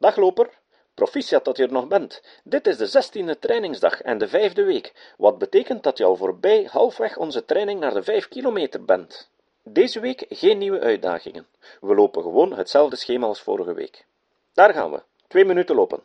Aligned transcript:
Dag 0.00 0.16
loper, 0.16 0.48
proficiat 0.94 1.44
dat 1.44 1.56
je 1.56 1.62
er 1.62 1.72
nog 1.72 1.88
bent. 1.88 2.22
Dit 2.44 2.66
is 2.66 2.76
de 2.76 2.86
zestiende 2.86 3.38
trainingsdag 3.38 4.00
en 4.00 4.18
de 4.18 4.28
vijfde 4.28 4.62
week, 4.64 5.12
wat 5.16 5.38
betekent 5.38 5.82
dat 5.82 5.98
je 5.98 6.04
al 6.04 6.16
voorbij 6.16 6.68
halfweg 6.70 7.16
onze 7.16 7.44
training 7.44 7.80
naar 7.80 7.94
de 7.94 8.02
vijf 8.02 8.28
kilometer 8.28 8.84
bent. 8.84 9.28
Deze 9.62 10.00
week 10.00 10.26
geen 10.28 10.58
nieuwe 10.58 10.80
uitdagingen. 10.80 11.46
We 11.80 11.94
lopen 11.94 12.22
gewoon 12.22 12.52
hetzelfde 12.52 12.96
schema 12.96 13.26
als 13.26 13.40
vorige 13.40 13.74
week. 13.74 14.04
Daar 14.54 14.72
gaan 14.72 14.90
we. 14.90 15.02
Twee 15.28 15.44
minuten 15.44 15.74
lopen. 15.74 16.00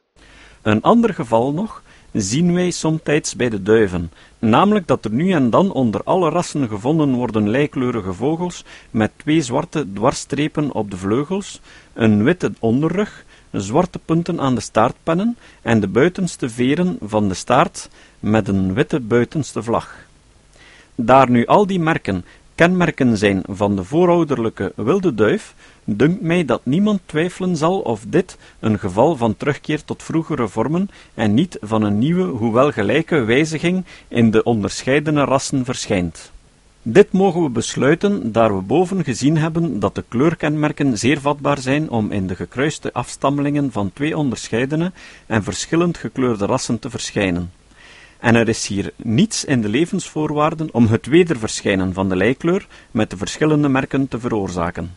Een 0.61 0.81
ander 0.81 1.13
geval 1.13 1.51
nog 1.51 1.81
zien 2.11 2.53
wij 2.53 2.71
somtijds 2.71 3.35
bij 3.35 3.49
de 3.49 3.61
duiven, 3.61 4.11
namelijk 4.39 4.87
dat 4.87 5.05
er 5.05 5.11
nu 5.11 5.31
en 5.31 5.49
dan 5.49 5.71
onder 5.71 6.01
alle 6.03 6.29
rassen 6.29 6.67
gevonden 6.67 7.13
worden 7.13 7.49
lijkleurige 7.49 8.13
vogels 8.13 8.63
met 8.91 9.11
twee 9.17 9.41
zwarte 9.41 9.93
dwarsstrepen 9.93 10.71
op 10.71 10.91
de 10.91 10.97
vleugels, 10.97 11.61
een 11.93 12.23
witte 12.23 12.51
onderrug, 12.59 13.25
zwarte 13.61 13.99
punten 13.99 14.39
aan 14.39 14.55
de 14.55 14.61
staartpennen 14.61 15.37
en 15.61 15.79
de 15.79 15.87
buitenste 15.87 16.49
veren 16.49 16.97
van 17.01 17.27
de 17.27 17.33
staart 17.33 17.89
met 18.19 18.47
een 18.47 18.73
witte 18.73 18.99
buitenste 18.99 19.63
vlag. 19.63 19.95
Daar 20.95 21.29
nu 21.29 21.45
al 21.45 21.67
die 21.67 21.79
merken 21.79 22.25
kenmerken 22.55 23.17
zijn 23.17 23.43
van 23.49 23.75
de 23.75 23.83
voorouderlijke 23.83 24.73
wilde 24.75 25.13
duif, 25.13 25.55
dunkt 25.83 26.21
mij 26.21 26.45
dat 26.45 26.61
niemand 26.63 27.01
twijfelen 27.05 27.57
zal 27.57 27.79
of 27.79 28.03
dit 28.07 28.37
een 28.59 28.79
geval 28.79 29.15
van 29.15 29.37
terugkeer 29.37 29.83
tot 29.83 30.03
vroegere 30.03 30.47
vormen 30.47 30.89
en 31.13 31.33
niet 31.33 31.57
van 31.61 31.81
een 31.81 31.97
nieuwe, 31.97 32.23
hoewel 32.23 32.71
gelijke 32.71 33.23
wijziging 33.23 33.85
in 34.07 34.31
de 34.31 34.43
onderscheidene 34.43 35.23
rassen 35.23 35.65
verschijnt. 35.65 36.32
Dit 36.85 37.11
mogen 37.11 37.43
we 37.43 37.49
besluiten, 37.49 38.31
daar 38.31 38.55
we 38.55 38.61
boven 38.61 39.03
gezien 39.03 39.37
hebben 39.37 39.79
dat 39.79 39.95
de 39.95 40.03
kleurkenmerken 40.07 40.97
zeer 40.97 41.19
vatbaar 41.19 41.59
zijn 41.59 41.89
om 41.89 42.11
in 42.11 42.27
de 42.27 42.35
gekruiste 42.35 42.93
afstammelingen 42.93 43.71
van 43.71 43.93
twee 43.93 44.17
onderscheidene 44.17 44.91
en 45.25 45.43
verschillend 45.43 45.97
gekleurde 45.97 46.45
rassen 46.45 46.79
te 46.79 46.89
verschijnen. 46.89 47.51
En 48.19 48.35
er 48.35 48.49
is 48.49 48.67
hier 48.67 48.93
niets 48.95 49.45
in 49.45 49.61
de 49.61 49.69
levensvoorwaarden 49.69 50.69
om 50.71 50.87
het 50.87 51.05
wederverschijnen 51.05 51.93
van 51.93 52.09
de 52.09 52.15
lijkleur 52.15 52.67
met 52.91 53.09
de 53.09 53.17
verschillende 53.17 53.69
merken 53.69 54.07
te 54.07 54.19
veroorzaken. 54.19 54.95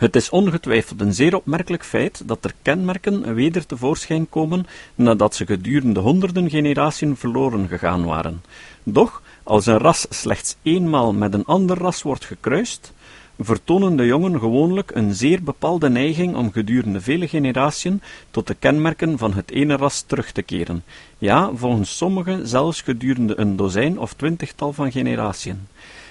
Het 0.00 0.16
is 0.16 0.30
ongetwijfeld 0.30 1.00
een 1.00 1.14
zeer 1.14 1.36
opmerkelijk 1.36 1.84
feit 1.84 2.22
dat 2.26 2.44
er 2.44 2.54
kenmerken 2.62 3.34
weder 3.34 3.66
tevoorschijn 3.66 4.28
komen 4.28 4.66
nadat 4.94 5.34
ze 5.34 5.46
gedurende 5.46 6.00
honderden 6.00 6.50
generaties 6.50 7.08
verloren 7.14 7.68
gegaan 7.68 8.04
waren. 8.04 8.42
Doch, 8.82 9.22
als 9.42 9.66
een 9.66 9.78
ras 9.78 10.06
slechts 10.10 10.56
eenmaal 10.62 11.12
met 11.12 11.34
een 11.34 11.44
ander 11.44 11.78
ras 11.78 12.02
wordt 12.02 12.24
gekruist, 12.24 12.92
vertonen 13.38 13.96
de 13.96 14.06
jongen 14.06 14.38
gewoonlijk 14.38 14.90
een 14.94 15.14
zeer 15.14 15.42
bepaalde 15.42 15.88
neiging 15.88 16.36
om 16.36 16.52
gedurende 16.52 17.00
vele 17.00 17.28
generaties 17.28 17.92
tot 18.30 18.46
de 18.46 18.54
kenmerken 18.54 19.18
van 19.18 19.34
het 19.34 19.50
ene 19.50 19.76
ras 19.76 20.00
terug 20.00 20.32
te 20.32 20.42
keren, 20.42 20.84
ja, 21.18 21.50
volgens 21.54 21.96
sommigen 21.96 22.48
zelfs 22.48 22.80
gedurende 22.82 23.38
een 23.38 23.56
dozijn 23.56 23.98
of 23.98 24.12
twintigtal 24.12 24.72
van 24.72 24.92
generaties. 24.92 25.54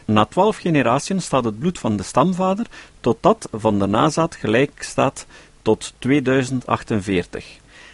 Na 0.10 0.26
twaalf 0.26 0.58
generaties 0.58 1.26
staat 1.26 1.44
het 1.44 1.60
bloed 1.60 1.80
van 1.80 1.98
de 1.98 2.04
stamvader 2.04 2.66
tot 3.00 3.18
dat 3.22 3.50
van 3.52 3.80
de 3.80 3.86
nazaat 3.86 4.36
gelijk 4.36 4.84
staat 4.84 5.26
tot 5.62 5.94
2048. 5.98 7.46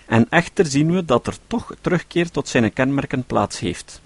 En 0.06 0.28
echter 0.30 0.66
zien 0.66 0.92
we 0.92 1.06
dat 1.06 1.28
er 1.28 1.38
toch 1.48 1.76
terugkeer 1.82 2.32
tot 2.32 2.48
zijn 2.48 2.74
kenmerken 2.74 3.24
plaats 3.24 3.60
heeft. 3.60 4.02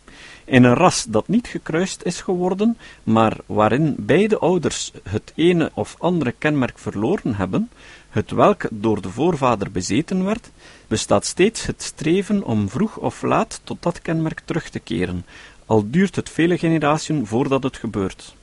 In 0.46 0.64
een 0.64 0.74
ras 0.74 1.06
dat 1.10 1.28
niet 1.28 1.48
gekruist 1.48 2.04
is 2.04 2.22
geworden, 2.22 2.78
maar 3.04 3.38
waarin 3.46 3.96
beide 3.98 4.38
ouders 4.38 4.92
het 5.10 5.32
ene 5.36 5.72
of 5.74 5.96
andere 6.00 6.32
kenmerk 6.32 6.80
verloren 6.80 7.36
hebben, 7.36 7.70
het 8.10 8.32
welk 8.32 8.68
door 8.72 9.02
de 9.02 9.10
voorvader 9.10 9.72
bezeten 9.72 10.26
werd, 10.26 10.50
bestaat 10.88 11.26
steeds 11.26 11.66
het 11.66 11.82
streven 11.82 12.44
om 12.44 12.70
vroeg 12.70 12.98
of 12.98 13.22
laat 13.22 13.62
tot 13.64 13.84
dat 13.84 14.02
kenmerk 14.02 14.42
terug 14.46 14.70
te 14.70 14.80
keren, 14.80 15.26
al 15.70 15.90
duurt 15.90 16.16
het 16.16 16.30
vele 16.30 16.58
generaties 16.58 17.18
voordat 17.24 17.64
het 17.64 17.78
gebeurt. 17.78 18.36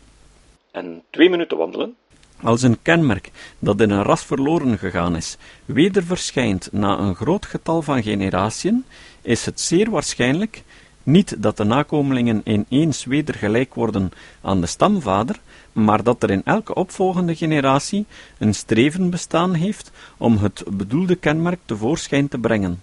En 0.70 1.03
twee 1.10 1.31
minuten 1.31 1.56
wandelen. 1.56 1.94
Als 2.42 2.62
een 2.62 2.82
kenmerk 2.82 3.31
dat 3.59 3.81
in 3.81 3.91
een 3.91 4.03
ras 4.03 4.25
verloren 4.25 4.78
gegaan 4.78 5.16
is, 5.16 5.36
weder 5.65 6.04
verschijnt 6.04 6.69
na 6.72 6.98
een 6.98 7.15
groot 7.15 7.47
getal 7.47 7.82
van 7.82 8.03
generaties, 8.03 8.72
is 9.22 9.44
het 9.44 9.60
zeer 9.60 9.91
waarschijnlijk 9.91 10.62
niet 11.03 11.42
dat 11.42 11.56
de 11.56 11.65
nakomelingen 11.65 12.42
ineens 12.44 13.04
weder 13.04 13.34
gelijk 13.34 13.75
worden 13.75 14.10
aan 14.41 14.60
de 14.60 14.66
stamvader, 14.66 15.41
maar 15.72 16.03
dat 16.03 16.22
er 16.22 16.31
in 16.31 16.44
elke 16.44 16.75
opvolgende 16.75 17.34
generatie 17.36 18.06
een 18.38 18.54
streven 18.54 19.10
bestaan 19.10 19.54
heeft 19.54 19.91
om 20.16 20.36
het 20.36 20.65
bedoelde 20.70 21.16
kenmerk 21.16 21.60
tevoorschijn 21.65 22.28
te 22.28 22.38
brengen, 22.38 22.82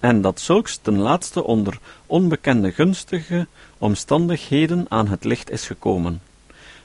en 0.00 0.20
dat 0.20 0.40
zulks 0.40 0.76
ten 0.76 0.98
laatste 0.98 1.44
onder 1.44 1.78
onbekende 2.06 2.72
gunstige 2.72 3.46
omstandigheden 3.78 4.86
aan 4.88 5.08
het 5.08 5.24
licht 5.24 5.50
is 5.50 5.66
gekomen. 5.66 6.20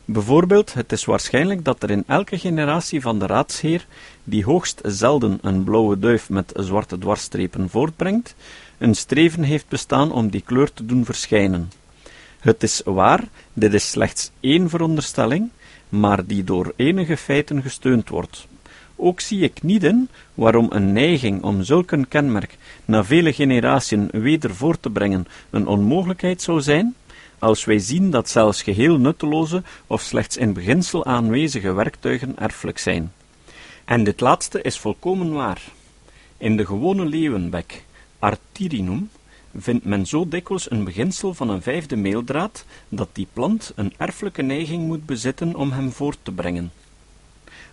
Bijvoorbeeld, 0.05 0.73
het 0.73 0.91
is 0.91 1.05
waarschijnlijk 1.05 1.65
dat 1.65 1.83
er 1.83 1.91
in 1.91 2.03
elke 2.07 2.37
generatie 2.37 3.01
van 3.01 3.19
de 3.19 3.25
raadsheer, 3.25 3.85
die 4.23 4.45
hoogst 4.45 4.81
zelden 4.83 5.39
een 5.41 5.63
blauwe 5.63 5.99
duif 5.99 6.29
met 6.29 6.51
zwarte 6.55 6.97
dwarsstrepen 6.97 7.69
voortbrengt, 7.69 8.35
een 8.77 8.95
streven 8.95 9.43
heeft 9.43 9.67
bestaan 9.67 10.11
om 10.11 10.29
die 10.29 10.41
kleur 10.41 10.73
te 10.73 10.85
doen 10.85 11.05
verschijnen. 11.05 11.71
Het 12.39 12.63
is 12.63 12.81
waar, 12.85 13.23
dit 13.53 13.73
is 13.73 13.89
slechts 13.89 14.31
één 14.39 14.69
veronderstelling, 14.69 15.49
maar 15.89 16.25
die 16.25 16.43
door 16.43 16.73
enige 16.75 17.17
feiten 17.17 17.61
gesteund 17.61 18.09
wordt. 18.09 18.47
Ook 18.95 19.19
zie 19.19 19.39
ik 19.39 19.63
niet 19.63 19.83
in 19.83 20.09
waarom 20.33 20.67
een 20.69 20.93
neiging 20.93 21.43
om 21.43 21.63
zulk 21.63 21.91
een 21.91 22.07
kenmerk 22.07 22.57
na 22.85 23.03
vele 23.03 23.33
generaties 23.33 23.99
weder 24.11 24.55
voort 24.55 24.81
te 24.81 24.89
brengen 24.89 25.27
een 25.49 25.67
onmogelijkheid 25.67 26.41
zou 26.41 26.61
zijn, 26.61 26.95
als 27.39 27.65
wij 27.65 27.79
zien 27.79 28.09
dat 28.09 28.29
zelfs 28.29 28.61
geheel 28.61 28.97
nutteloze 28.97 29.63
of 29.87 30.01
slechts 30.01 30.37
in 30.37 30.53
beginsel 30.53 31.05
aanwezige 31.05 31.73
werktuigen 31.73 32.37
erfelijk 32.37 32.77
zijn. 32.77 33.11
En 33.85 34.03
dit 34.03 34.19
laatste 34.19 34.61
is 34.61 34.79
volkomen 34.79 35.33
waar. 35.33 35.61
In 36.37 36.57
de 36.57 36.65
gewone 36.65 37.05
leeuwenbek, 37.05 37.83
Artirinum, 38.19 39.09
vindt 39.57 39.85
men 39.85 40.05
zo 40.05 40.27
dikwijls 40.27 40.71
een 40.71 40.83
beginsel 40.83 41.33
van 41.33 41.49
een 41.49 41.61
vijfde 41.61 41.95
meeldraad, 41.95 42.65
dat 42.89 43.09
die 43.11 43.27
plant 43.33 43.71
een 43.75 43.93
erfelijke 43.97 44.41
neiging 44.41 44.87
moet 44.87 45.05
bezitten 45.05 45.55
om 45.55 45.71
hem 45.71 45.91
voort 45.91 46.17
te 46.21 46.31
brengen. 46.31 46.71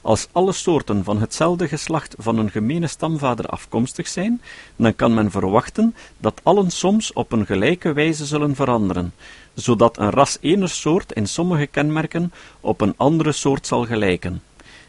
Als 0.02 0.28
alle 0.32 0.52
soorten 0.52 1.04
van 1.04 1.20
hetzelfde 1.20 1.68
geslacht 1.68 2.14
van 2.18 2.38
een 2.38 2.50
gemene 2.50 2.86
stamvader 2.86 3.46
afkomstig 3.46 4.08
zijn, 4.08 4.40
dan 4.76 4.96
kan 4.96 5.14
men 5.14 5.30
verwachten 5.30 5.94
dat 6.18 6.40
allen 6.42 6.70
soms 6.70 7.12
op 7.12 7.32
een 7.32 7.46
gelijke 7.46 7.92
wijze 7.92 8.26
zullen 8.26 8.54
veranderen, 8.54 9.12
zodat 9.54 9.98
een 9.98 10.10
ras 10.10 10.38
ener 10.40 10.68
soort 10.68 11.12
in 11.12 11.28
sommige 11.28 11.66
kenmerken 11.66 12.32
op 12.60 12.80
een 12.80 12.94
andere 12.96 13.32
soort 13.32 13.66
zal 13.66 13.84
gelijken, 13.84 14.42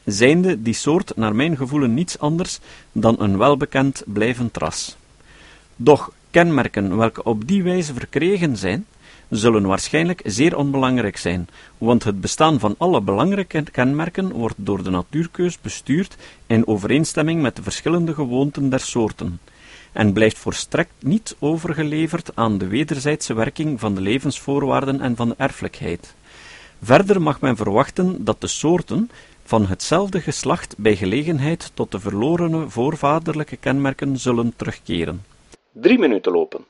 zijnde 0.05 0.61
die 0.61 0.73
soort 0.73 1.15
naar 1.15 1.35
mijn 1.35 1.57
gevoelen 1.57 1.93
niets 1.93 2.19
anders 2.19 2.59
dan 2.91 3.15
een 3.19 3.37
welbekend 3.37 4.03
blijvend 4.05 4.57
ras. 4.57 4.95
Doch 5.75 6.11
kenmerken 6.31 6.97
welke 6.97 7.23
op 7.23 7.47
die 7.47 7.63
wijze 7.63 7.93
verkregen 7.93 8.57
zijn, 8.57 8.85
zullen 9.35 9.65
waarschijnlijk 9.65 10.21
zeer 10.23 10.57
onbelangrijk 10.57 11.17
zijn, 11.17 11.47
want 11.77 12.03
het 12.03 12.21
bestaan 12.21 12.59
van 12.59 12.75
alle 12.77 13.01
belangrijke 13.01 13.63
kenmerken 13.71 14.31
wordt 14.31 14.55
door 14.57 14.83
de 14.83 14.89
natuurkeus 14.89 15.61
bestuurd 15.61 16.15
in 16.47 16.67
overeenstemming 16.67 17.41
met 17.41 17.55
de 17.55 17.63
verschillende 17.63 18.13
gewoonten 18.13 18.69
der 18.69 18.79
soorten, 18.79 19.39
en 19.91 20.13
blijft 20.13 20.37
volstrekt 20.37 20.93
niet 20.99 21.35
overgeleverd 21.39 22.31
aan 22.35 22.57
de 22.57 22.67
wederzijdse 22.67 23.33
werking 23.33 23.79
van 23.79 23.95
de 23.95 24.01
levensvoorwaarden 24.01 25.01
en 25.01 25.15
van 25.15 25.29
de 25.29 25.35
erfelijkheid. 25.37 26.15
Verder 26.81 27.21
mag 27.21 27.41
men 27.41 27.55
verwachten 27.55 28.23
dat 28.23 28.41
de 28.41 28.47
soorten 28.47 29.09
van 29.43 29.65
hetzelfde 29.65 30.21
geslacht 30.21 30.77
bij 30.77 30.95
gelegenheid 30.95 31.71
tot 31.73 31.91
de 31.91 31.99
verlorene 31.99 32.69
voorvaderlijke 32.69 33.57
kenmerken 33.57 34.17
zullen 34.17 34.53
terugkeren. 34.55 35.25
Drie 35.71 35.99
minuten 35.99 36.31
lopen. 36.31 36.65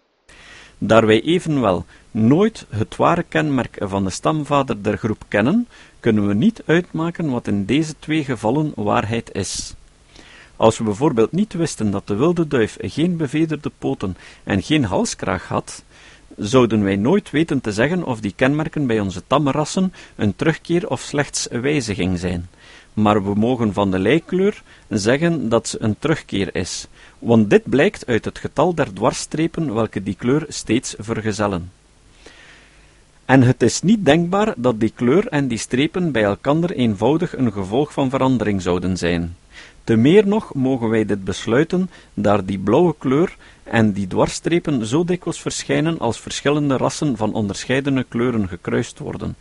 Daar 0.78 1.06
wij 1.06 1.22
evenwel 1.22 1.86
nooit 2.14 2.66
het 2.70 2.96
ware 2.96 3.24
kenmerk 3.24 3.78
van 3.80 4.04
de 4.04 4.10
stamvader 4.10 4.84
der 4.84 4.98
groep 4.98 5.24
kennen, 5.28 5.68
kunnen 6.00 6.28
we 6.28 6.34
niet 6.34 6.64
uitmaken 6.66 7.30
wat 7.30 7.48
in 7.48 7.66
deze 7.66 7.94
twee 8.00 8.24
gevallen 8.24 8.72
waarheid 8.76 9.32
is. 9.32 9.74
Als 10.56 10.78
we 10.78 10.84
bijvoorbeeld 10.84 11.32
niet 11.32 11.54
wisten 11.54 11.92
dat 11.92 12.08
de 12.08 12.16
wilde 12.16 12.48
duif 12.48 12.78
geen 12.82 13.18
bevederde 13.18 13.72
poten 13.78 14.18
en 14.44 14.64
geen 14.64 14.84
halskraag 14.84 15.48
had, 15.48 15.84
zouden 16.38 16.84
wij 16.84 16.96
nooit 16.96 17.30
weten 17.30 17.62
te 17.62 17.72
zeggen 17.72 18.04
of 18.04 18.20
die 18.20 18.34
kenmerken 18.36 18.88
bij 18.88 19.00
onze 19.00 19.24
tamme 19.28 19.52
rassen 19.52 19.94
een 20.16 20.36
terugkeer 20.36 20.90
of 20.90 21.02
slechts 21.02 21.48
wijziging 21.52 22.20
zijn. 22.20 22.50
Maar 22.94 23.24
we 23.24 23.34
mogen 23.36 23.74
van 23.74 23.92
de 23.92 24.00
lijkkleur 24.00 24.64
zeggen 24.90 25.50
dat 25.50 25.68
ze 25.68 25.78
een 25.82 26.00
terugkeer 26.00 26.56
is, 26.56 26.88
want 27.20 27.50
dit 27.50 27.70
blijkt 27.70 28.06
uit 28.06 28.26
het 28.26 28.40
getal 28.40 28.76
der 28.76 28.94
dwarsstrepen 28.94 29.74
welke 29.74 30.04
die 30.04 30.16
kleur 30.16 30.46
steeds 30.48 30.96
vergezellen. 30.98 31.72
En 33.26 33.42
het 33.42 33.64
is 33.64 33.82
niet 33.82 34.06
denkbaar 34.06 34.54
dat 34.58 34.80
die 34.80 34.92
kleur 34.96 35.28
en 35.28 35.48
die 35.48 35.58
strepen 35.58 36.12
bij 36.12 36.24
elkander 36.24 36.72
eenvoudig 36.72 37.38
een 37.38 37.52
gevolg 37.52 37.94
van 37.94 38.10
verandering 38.10 38.62
zouden 38.62 38.98
zijn. 38.98 39.36
Te 39.84 39.96
meer 39.96 40.28
nog 40.28 40.54
mogen 40.54 40.90
wij 40.90 41.06
dit 41.06 41.24
besluiten, 41.24 41.90
daar 42.14 42.46
die 42.46 42.60
blauwe 42.60 42.96
kleur 42.98 43.36
en 43.64 43.92
die 43.92 44.08
dwarsstrepen 44.08 44.86
zo 44.86 45.04
dikwijls 45.04 45.42
verschijnen 45.42 46.00
als 46.00 46.20
verschillende 46.20 46.78
rassen 46.78 47.18
van 47.18 47.34
onderscheidene 47.34 48.06
kleuren 48.10 48.48
gekruist 48.48 49.00
worden. 49.00 49.36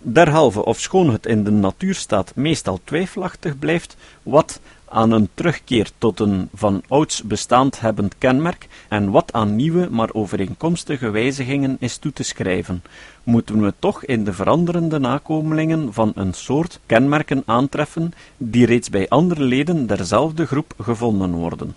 Derhalve, 0.00 0.64
ofschoon 0.64 1.10
het 1.10 1.26
in 1.26 1.44
de 1.44 1.50
natuurstaat 1.50 2.32
meestal 2.34 2.80
twijfelachtig 2.84 3.58
blijft, 3.58 3.96
wat 4.22 4.60
aan 4.94 5.10
een 5.10 5.28
terugkeer 5.34 5.90
tot 5.98 6.20
een 6.20 6.48
van 6.54 6.82
ouds 6.88 7.22
bestaand 7.22 7.80
hebbend 7.80 8.14
kenmerk 8.18 8.68
en 8.88 9.10
wat 9.10 9.32
aan 9.32 9.56
nieuwe, 9.56 9.88
maar 9.90 10.08
overeenkomstige 10.12 11.10
wijzigingen 11.10 11.76
is 11.80 11.96
toe 11.96 12.12
te 12.12 12.22
schrijven, 12.22 12.82
moeten 13.22 13.62
we 13.62 13.74
toch 13.78 14.04
in 14.04 14.24
de 14.24 14.32
veranderende 14.32 14.98
nakomelingen 14.98 15.92
van 15.92 16.12
een 16.14 16.32
soort 16.32 16.80
kenmerken 16.86 17.42
aantreffen 17.46 18.12
die 18.36 18.66
reeds 18.66 18.90
bij 18.90 19.08
andere 19.08 19.42
leden 19.42 19.86
derzelfde 19.86 20.46
groep 20.46 20.74
gevonden 20.80 21.32
worden. 21.32 21.74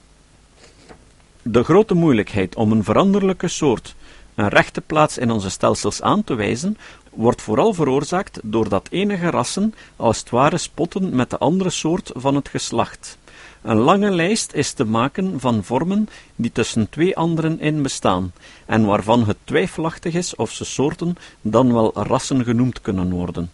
De 1.42 1.64
grote 1.64 1.94
moeilijkheid 1.94 2.56
om 2.56 2.72
een 2.72 2.84
veranderlijke 2.84 3.48
soort 3.48 3.96
een 4.38 4.48
rechte 4.48 4.82
plaats 4.82 5.18
in 5.18 5.32
onze 5.32 5.50
stelsels 5.50 6.02
aan 6.02 6.24
te 6.24 6.36
wijzen, 6.36 6.78
wordt 7.18 7.42
vooral 7.42 7.74
veroorzaakt 7.74 8.40
doordat 8.44 8.88
enige 8.92 9.30
rassen 9.30 9.74
als 9.96 10.20
het 10.20 10.30
ware 10.30 10.58
spotten 10.58 11.16
met 11.16 11.30
de 11.30 11.38
andere 11.38 11.70
soort 11.70 12.12
van 12.16 12.36
het 12.36 12.50
geslacht. 12.50 13.18
Een 13.62 13.78
lange 13.78 14.12
lijst 14.12 14.54
is 14.54 14.72
te 14.72 14.86
maken 14.86 15.40
van 15.40 15.64
vormen 15.64 16.10
die 16.36 16.52
tussen 16.52 16.90
twee 16.90 17.16
anderen 17.16 17.60
in 17.60 17.82
bestaan, 17.82 18.32
en 18.66 18.86
waarvan 18.86 19.26
het 19.26 19.38
twijfelachtig 19.44 20.14
is 20.14 20.36
of 20.36 20.52
ze 20.52 20.66
soorten 20.66 21.16
dan 21.42 21.74
wel 21.74 21.92
rassen 21.94 22.44
genoemd 22.44 22.82
kunnen 22.82 23.12
worden. 23.12 23.52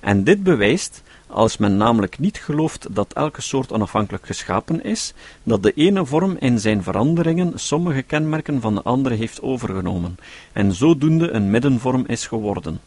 En 0.00 0.24
dit 0.24 0.42
bewijst 0.42 1.02
als 1.26 1.56
men 1.56 1.76
namelijk 1.76 2.18
niet 2.18 2.38
gelooft 2.38 2.94
dat 2.94 3.12
elke 3.12 3.40
soort 3.42 3.72
onafhankelijk 3.72 4.26
geschapen 4.26 4.84
is, 4.84 5.14
dat 5.42 5.62
de 5.62 5.72
ene 5.72 6.06
vorm 6.06 6.36
in 6.38 6.60
zijn 6.60 6.82
veranderingen 6.82 7.52
sommige 7.54 8.02
kenmerken 8.02 8.60
van 8.60 8.74
de 8.74 8.82
andere 8.82 9.14
heeft 9.14 9.42
overgenomen, 9.42 10.16
en 10.52 10.74
zodoende 10.74 11.30
een 11.30 11.50
middenvorm 11.50 12.04
is 12.06 12.26
geworden. 12.26 12.80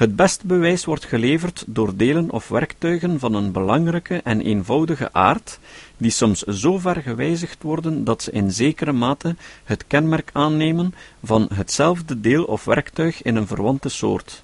Het 0.00 0.16
beste 0.16 0.46
bewijs 0.46 0.84
wordt 0.84 1.04
geleverd 1.04 1.64
door 1.66 1.96
delen 1.96 2.30
of 2.30 2.48
werktuigen 2.48 3.18
van 3.18 3.34
een 3.34 3.52
belangrijke 3.52 4.20
en 4.24 4.40
eenvoudige 4.40 5.12
aard, 5.12 5.58
die 5.96 6.10
soms 6.10 6.42
zo 6.42 6.78
ver 6.78 7.02
gewijzigd 7.02 7.62
worden 7.62 8.04
dat 8.04 8.22
ze 8.22 8.30
in 8.30 8.50
zekere 8.50 8.92
mate 8.92 9.36
het 9.64 9.84
kenmerk 9.86 10.30
aannemen 10.32 10.94
van 11.22 11.48
hetzelfde 11.54 12.20
deel 12.20 12.44
of 12.44 12.64
werktuig 12.64 13.22
in 13.22 13.36
een 13.36 13.46
verwante 13.46 13.88
soort. 13.88 14.42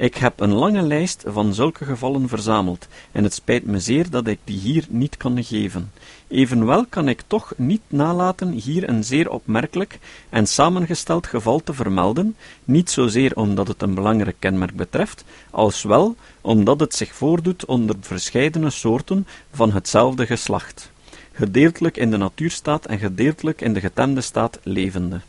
Ik 0.00 0.16
heb 0.16 0.40
een 0.40 0.52
lange 0.52 0.82
lijst 0.82 1.24
van 1.26 1.54
zulke 1.54 1.84
gevallen 1.84 2.28
verzameld, 2.28 2.88
en 3.12 3.24
het 3.24 3.34
spijt 3.34 3.64
me 3.64 3.80
zeer 3.80 4.10
dat 4.10 4.26
ik 4.26 4.38
die 4.44 4.58
hier 4.58 4.84
niet 4.88 5.16
kan 5.16 5.44
geven. 5.44 5.92
Evenwel 6.28 6.86
kan 6.86 7.08
ik 7.08 7.22
toch 7.26 7.52
niet 7.56 7.80
nalaten 7.86 8.50
hier 8.50 8.88
een 8.88 9.04
zeer 9.04 9.30
opmerkelijk 9.30 9.98
en 10.28 10.46
samengesteld 10.46 11.26
geval 11.26 11.62
te 11.62 11.74
vermelden, 11.74 12.36
niet 12.64 12.90
zozeer 12.90 13.36
omdat 13.36 13.68
het 13.68 13.82
een 13.82 13.94
belangrijk 13.94 14.36
kenmerk 14.38 14.76
betreft, 14.76 15.24
als 15.50 15.82
wel 15.82 16.16
omdat 16.40 16.80
het 16.80 16.94
zich 16.94 17.14
voordoet 17.14 17.64
onder 17.64 17.96
verscheidene 18.00 18.70
soorten 18.70 19.26
van 19.52 19.72
hetzelfde 19.72 20.26
geslacht, 20.26 20.90
gedeeltelijk 21.32 21.96
in 21.96 22.10
de 22.10 22.16
natuurstaat 22.16 22.86
en 22.86 22.98
gedeeltelijk 22.98 23.60
in 23.60 23.72
de 23.72 23.80
getemde 23.80 24.20
staat 24.20 24.58
levende. 24.62 25.20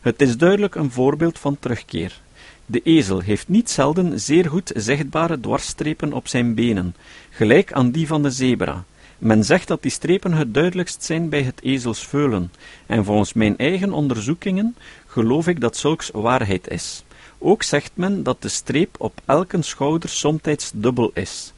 Het 0.00 0.22
is 0.22 0.36
duidelijk 0.36 0.74
een 0.74 0.90
voorbeeld 0.90 1.38
van 1.38 1.56
terugkeer. 1.58 2.20
De 2.72 2.80
ezel 2.82 3.20
heeft 3.20 3.48
niet 3.48 3.70
zelden 3.70 4.20
zeer 4.20 4.48
goed 4.48 4.72
zichtbare 4.74 5.40
dwarsstrepen 5.40 6.12
op 6.12 6.28
zijn 6.28 6.54
benen, 6.54 6.94
gelijk 7.30 7.72
aan 7.72 7.90
die 7.90 8.06
van 8.06 8.22
de 8.22 8.30
zebra. 8.30 8.84
Men 9.18 9.44
zegt 9.44 9.68
dat 9.68 9.82
die 9.82 9.90
strepen 9.90 10.32
het 10.32 10.54
duidelijkst 10.54 11.04
zijn 11.04 11.28
bij 11.28 11.42
het 11.42 11.62
ezelsveulen, 11.62 12.52
en 12.86 13.04
volgens 13.04 13.32
mijn 13.32 13.58
eigen 13.58 13.92
onderzoekingen 13.92 14.76
geloof 15.06 15.48
ik 15.48 15.60
dat 15.60 15.76
zulks 15.76 16.10
waarheid 16.12 16.68
is. 16.68 17.04
Ook 17.38 17.62
zegt 17.62 17.92
men 17.94 18.22
dat 18.22 18.42
de 18.42 18.48
streep 18.48 18.94
op 18.98 19.20
elke 19.24 19.62
schouder 19.62 20.08
somtijds 20.08 20.70
dubbel 20.74 21.10
is. 21.14 21.52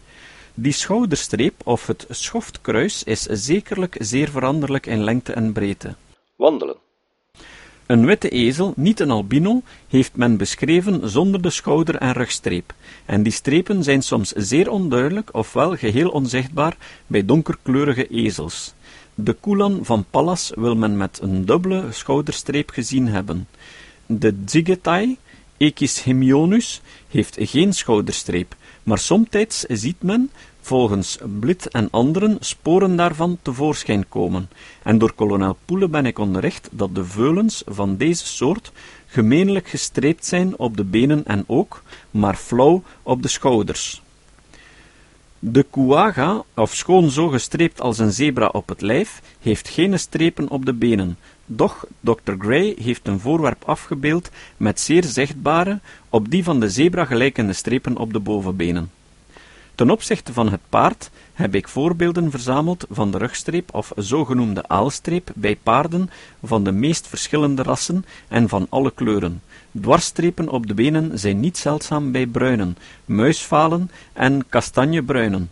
Die 0.54 0.72
schouderstreep 0.72 1.54
of 1.64 1.86
het 1.86 2.06
schoftkruis 2.08 3.02
is 3.02 3.22
zekerlijk 3.22 3.96
zeer 3.98 4.30
veranderlijk 4.30 4.86
in 4.86 5.04
lengte 5.04 5.32
en 5.32 5.52
breedte. 5.52 5.94
Wandelen. 6.36 6.83
Een 7.86 8.06
witte 8.06 8.28
ezel, 8.28 8.72
niet 8.76 9.00
een 9.00 9.10
albino, 9.10 9.62
heeft 9.88 10.16
men 10.16 10.36
beschreven 10.36 11.10
zonder 11.10 11.42
de 11.42 11.50
schouder- 11.50 11.96
en 11.96 12.12
rugstreep, 12.12 12.74
en 13.04 13.22
die 13.22 13.32
strepen 13.32 13.82
zijn 13.82 14.02
soms 14.02 14.32
zeer 14.32 14.70
onduidelijk 14.70 15.34
ofwel 15.34 15.76
geheel 15.76 16.10
onzichtbaar 16.10 16.76
bij 17.06 17.24
donkerkleurige 17.24 18.06
ezels. 18.06 18.74
De 19.14 19.36
Kulan 19.40 19.78
van 19.82 20.04
Pallas 20.10 20.52
wil 20.54 20.76
men 20.76 20.96
met 20.96 21.18
een 21.22 21.44
dubbele 21.44 21.84
schouderstreep 21.90 22.70
gezien 22.70 23.08
hebben. 23.08 23.48
De 24.06 24.34
Zigetai, 24.46 25.16
Equus 25.56 26.02
hemionus, 26.02 26.80
heeft 27.08 27.36
geen 27.40 27.72
schouderstreep, 27.72 28.56
maar 28.82 28.98
somtijds 28.98 29.60
ziet 29.68 30.02
men, 30.02 30.30
volgens 30.64 31.18
Blit 31.40 31.68
en 31.68 31.88
anderen, 31.90 32.36
sporen 32.40 32.96
daarvan 32.96 33.38
tevoorschijn 33.42 34.08
komen, 34.08 34.48
en 34.82 34.98
door 34.98 35.12
kolonel 35.12 35.56
Poele 35.64 35.88
ben 35.88 36.06
ik 36.06 36.18
onderricht 36.18 36.68
dat 36.72 36.94
de 36.94 37.04
veulens 37.04 37.62
van 37.66 37.96
deze 37.96 38.26
soort 38.26 38.72
gemeenlijk 39.06 39.68
gestreept 39.68 40.26
zijn 40.26 40.58
op 40.58 40.76
de 40.76 40.84
benen 40.84 41.26
en 41.26 41.44
ook, 41.46 41.82
maar 42.10 42.34
flauw 42.34 42.82
op 43.02 43.22
de 43.22 43.28
schouders. 43.28 44.02
De 45.38 45.66
kuaga, 45.70 46.42
ofschoon 46.54 47.10
zo 47.10 47.28
gestreept 47.28 47.80
als 47.80 47.98
een 47.98 48.12
zebra 48.12 48.46
op 48.46 48.68
het 48.68 48.80
lijf, 48.80 49.22
heeft 49.40 49.68
geen 49.68 49.98
strepen 49.98 50.48
op 50.48 50.64
de 50.64 50.72
benen, 50.72 51.18
doch 51.46 51.86
Dr. 52.00 52.32
Gray 52.38 52.76
heeft 52.78 53.08
een 53.08 53.20
voorwerp 53.20 53.62
afgebeeld 53.64 54.30
met 54.56 54.80
zeer 54.80 55.04
zichtbare, 55.04 55.80
op 56.10 56.30
die 56.30 56.44
van 56.44 56.60
de 56.60 56.70
zebra 56.70 57.04
gelijkende 57.04 57.52
strepen 57.52 57.96
op 57.96 58.12
de 58.12 58.20
bovenbenen. 58.20 58.90
Ten 59.74 59.90
opzichte 59.90 60.32
van 60.32 60.50
het 60.50 60.60
paard 60.68 61.10
heb 61.32 61.54
ik 61.54 61.68
voorbeelden 61.68 62.30
verzameld 62.30 62.86
van 62.90 63.10
de 63.10 63.18
rugstreep 63.18 63.74
of 63.74 63.92
zogenoemde 63.96 64.68
aalstreep 64.68 65.30
bij 65.34 65.56
paarden 65.62 66.10
van 66.42 66.64
de 66.64 66.72
meest 66.72 67.06
verschillende 67.06 67.62
rassen 67.62 68.04
en 68.28 68.48
van 68.48 68.66
alle 68.68 68.92
kleuren. 68.94 69.42
Dwarsstrepen 69.80 70.48
op 70.48 70.66
de 70.66 70.74
benen 70.74 71.18
zijn 71.18 71.40
niet 71.40 71.58
zeldzaam 71.58 72.12
bij 72.12 72.26
bruinen, 72.26 72.76
muisvalen 73.04 73.90
en 74.12 74.44
kastanjebruinen. 74.48 75.50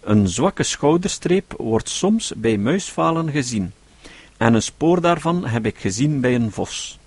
Een 0.00 0.28
zwakke 0.28 0.62
schouderstreep 0.62 1.54
wordt 1.56 1.88
soms 1.88 2.32
bij 2.36 2.58
muisvalen 2.58 3.30
gezien, 3.30 3.72
en 4.36 4.54
een 4.54 4.62
spoor 4.62 5.00
daarvan 5.00 5.46
heb 5.46 5.66
ik 5.66 5.78
gezien 5.78 6.20
bij 6.20 6.34
een 6.34 6.52
vos. 6.52 6.99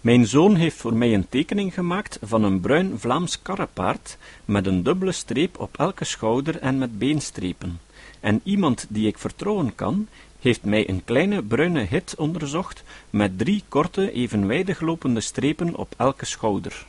Mijn 0.00 0.26
zoon 0.26 0.54
heeft 0.54 0.76
voor 0.76 0.94
mij 0.94 1.14
een 1.14 1.28
tekening 1.28 1.74
gemaakt 1.74 2.18
van 2.22 2.44
een 2.44 2.60
bruin 2.60 2.98
Vlaams 2.98 3.42
karrepaard 3.42 4.16
met 4.44 4.66
een 4.66 4.82
dubbele 4.82 5.12
streep 5.12 5.58
op 5.58 5.78
elke 5.78 6.04
schouder 6.04 6.58
en 6.58 6.78
met 6.78 6.98
beenstrepen. 6.98 7.80
En 8.20 8.40
iemand 8.44 8.86
die 8.88 9.06
ik 9.06 9.18
vertrouwen 9.18 9.74
kan, 9.74 10.08
heeft 10.40 10.64
mij 10.64 10.88
een 10.88 11.04
kleine 11.04 11.42
bruine 11.42 11.80
hit 11.80 12.14
onderzocht 12.16 12.82
met 13.10 13.38
drie 13.38 13.62
korte, 13.68 14.12
evenwijdig 14.12 14.80
lopende 14.80 15.20
strepen 15.20 15.76
op 15.76 15.94
elke 15.96 16.24
schouder. 16.24 16.86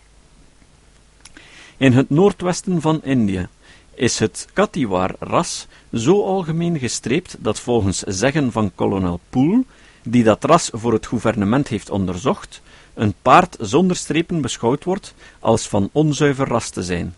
In 1.77 1.93
het 1.93 2.09
noordwesten 2.09 2.81
van 2.81 3.03
Indië 3.03 3.47
is 3.93 4.19
het 4.19 4.47
Kathiawar-ras 4.53 5.67
zo 5.93 6.23
algemeen 6.23 6.79
gestreept 6.79 7.35
dat 7.39 7.59
volgens 7.59 7.99
zeggen 7.99 8.51
van 8.51 8.71
kolonel 8.75 9.19
Poel, 9.29 9.65
die 10.03 10.23
dat 10.23 10.43
ras 10.43 10.69
voor 10.73 10.93
het 10.93 11.05
gouvernement 11.05 11.67
heeft 11.67 11.89
onderzocht, 11.89 12.61
een 12.93 13.13
paard 13.21 13.57
zonder 13.59 13.95
strepen 13.95 14.41
beschouwd 14.41 14.83
wordt 14.83 15.13
als 15.39 15.67
van 15.67 15.89
onzuiver 15.91 16.47
ras 16.47 16.69
te 16.69 16.83
zijn. 16.83 17.15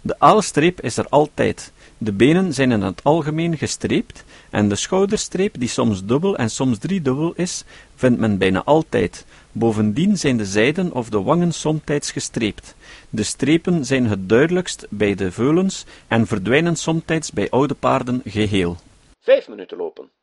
De 0.00 0.14
aalstreep 0.18 0.80
is 0.80 0.96
er 0.96 1.06
altijd, 1.08 1.72
de 1.98 2.12
benen 2.12 2.54
zijn 2.54 2.72
in 2.72 2.82
het 2.82 3.04
algemeen 3.04 3.58
gestreept, 3.58 4.24
en 4.50 4.68
de 4.68 4.76
schouderstreep, 4.76 5.54
die 5.58 5.68
soms 5.68 6.04
dubbel 6.04 6.36
en 6.36 6.50
soms 6.50 6.78
driedubbel 6.78 7.32
is, 7.36 7.64
vindt 7.94 8.20
men 8.20 8.38
bijna 8.38 8.64
altijd. 8.64 9.26
Bovendien 9.52 10.18
zijn 10.18 10.36
de 10.36 10.46
zijden 10.46 10.92
of 10.92 11.08
de 11.08 11.22
wangen 11.22 11.52
somtijds 11.52 12.10
gestreept. 12.10 12.74
De 13.10 13.22
strepen 13.22 13.84
zijn 13.84 14.06
het 14.06 14.28
duidelijkst 14.28 14.86
bij 14.90 15.14
de 15.14 15.32
veulens 15.32 15.84
en 16.08 16.26
verdwijnen 16.26 16.76
somtijds 16.76 17.32
bij 17.32 17.50
oude 17.50 17.74
paarden 17.74 18.20
geheel. 18.24 18.76
Vijf 19.20 19.48
minuten 19.48 19.76
lopen. 19.76 20.15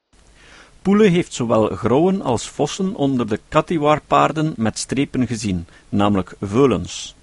Poele 0.83 1.07
heeft 1.07 1.33
zowel 1.33 1.67
grauwen 1.67 2.21
als 2.21 2.49
vossen 2.49 2.95
onder 2.95 3.27
de 3.27 3.39
Kathiawar-paarden 3.49 4.53
met 4.57 4.79
strepen 4.79 5.27
gezien, 5.27 5.65
namelijk 5.89 6.35
veulens. 6.41 7.15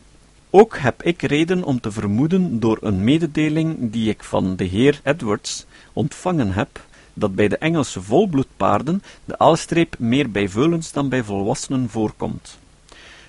Ook 0.50 0.78
heb 0.78 1.02
ik 1.02 1.22
reden 1.22 1.64
om 1.64 1.80
te 1.80 1.92
vermoeden 1.92 2.60
door 2.60 2.78
een 2.80 3.04
mededeling 3.04 3.90
die 3.92 4.08
ik 4.08 4.24
van 4.24 4.56
de 4.56 4.64
heer 4.64 5.00
Edwards 5.04 5.66
ontvangen 5.92 6.52
heb, 6.52 6.80
dat 7.14 7.34
bij 7.34 7.48
de 7.48 7.58
Engelse 7.58 8.02
volbloedpaarden 8.02 9.02
de 9.24 9.38
aalstreep 9.38 9.98
meer 9.98 10.30
bij 10.30 10.48
veulens 10.48 10.92
dan 10.92 11.08
bij 11.08 11.22
volwassenen 11.22 11.88
voorkomt. 11.88 12.58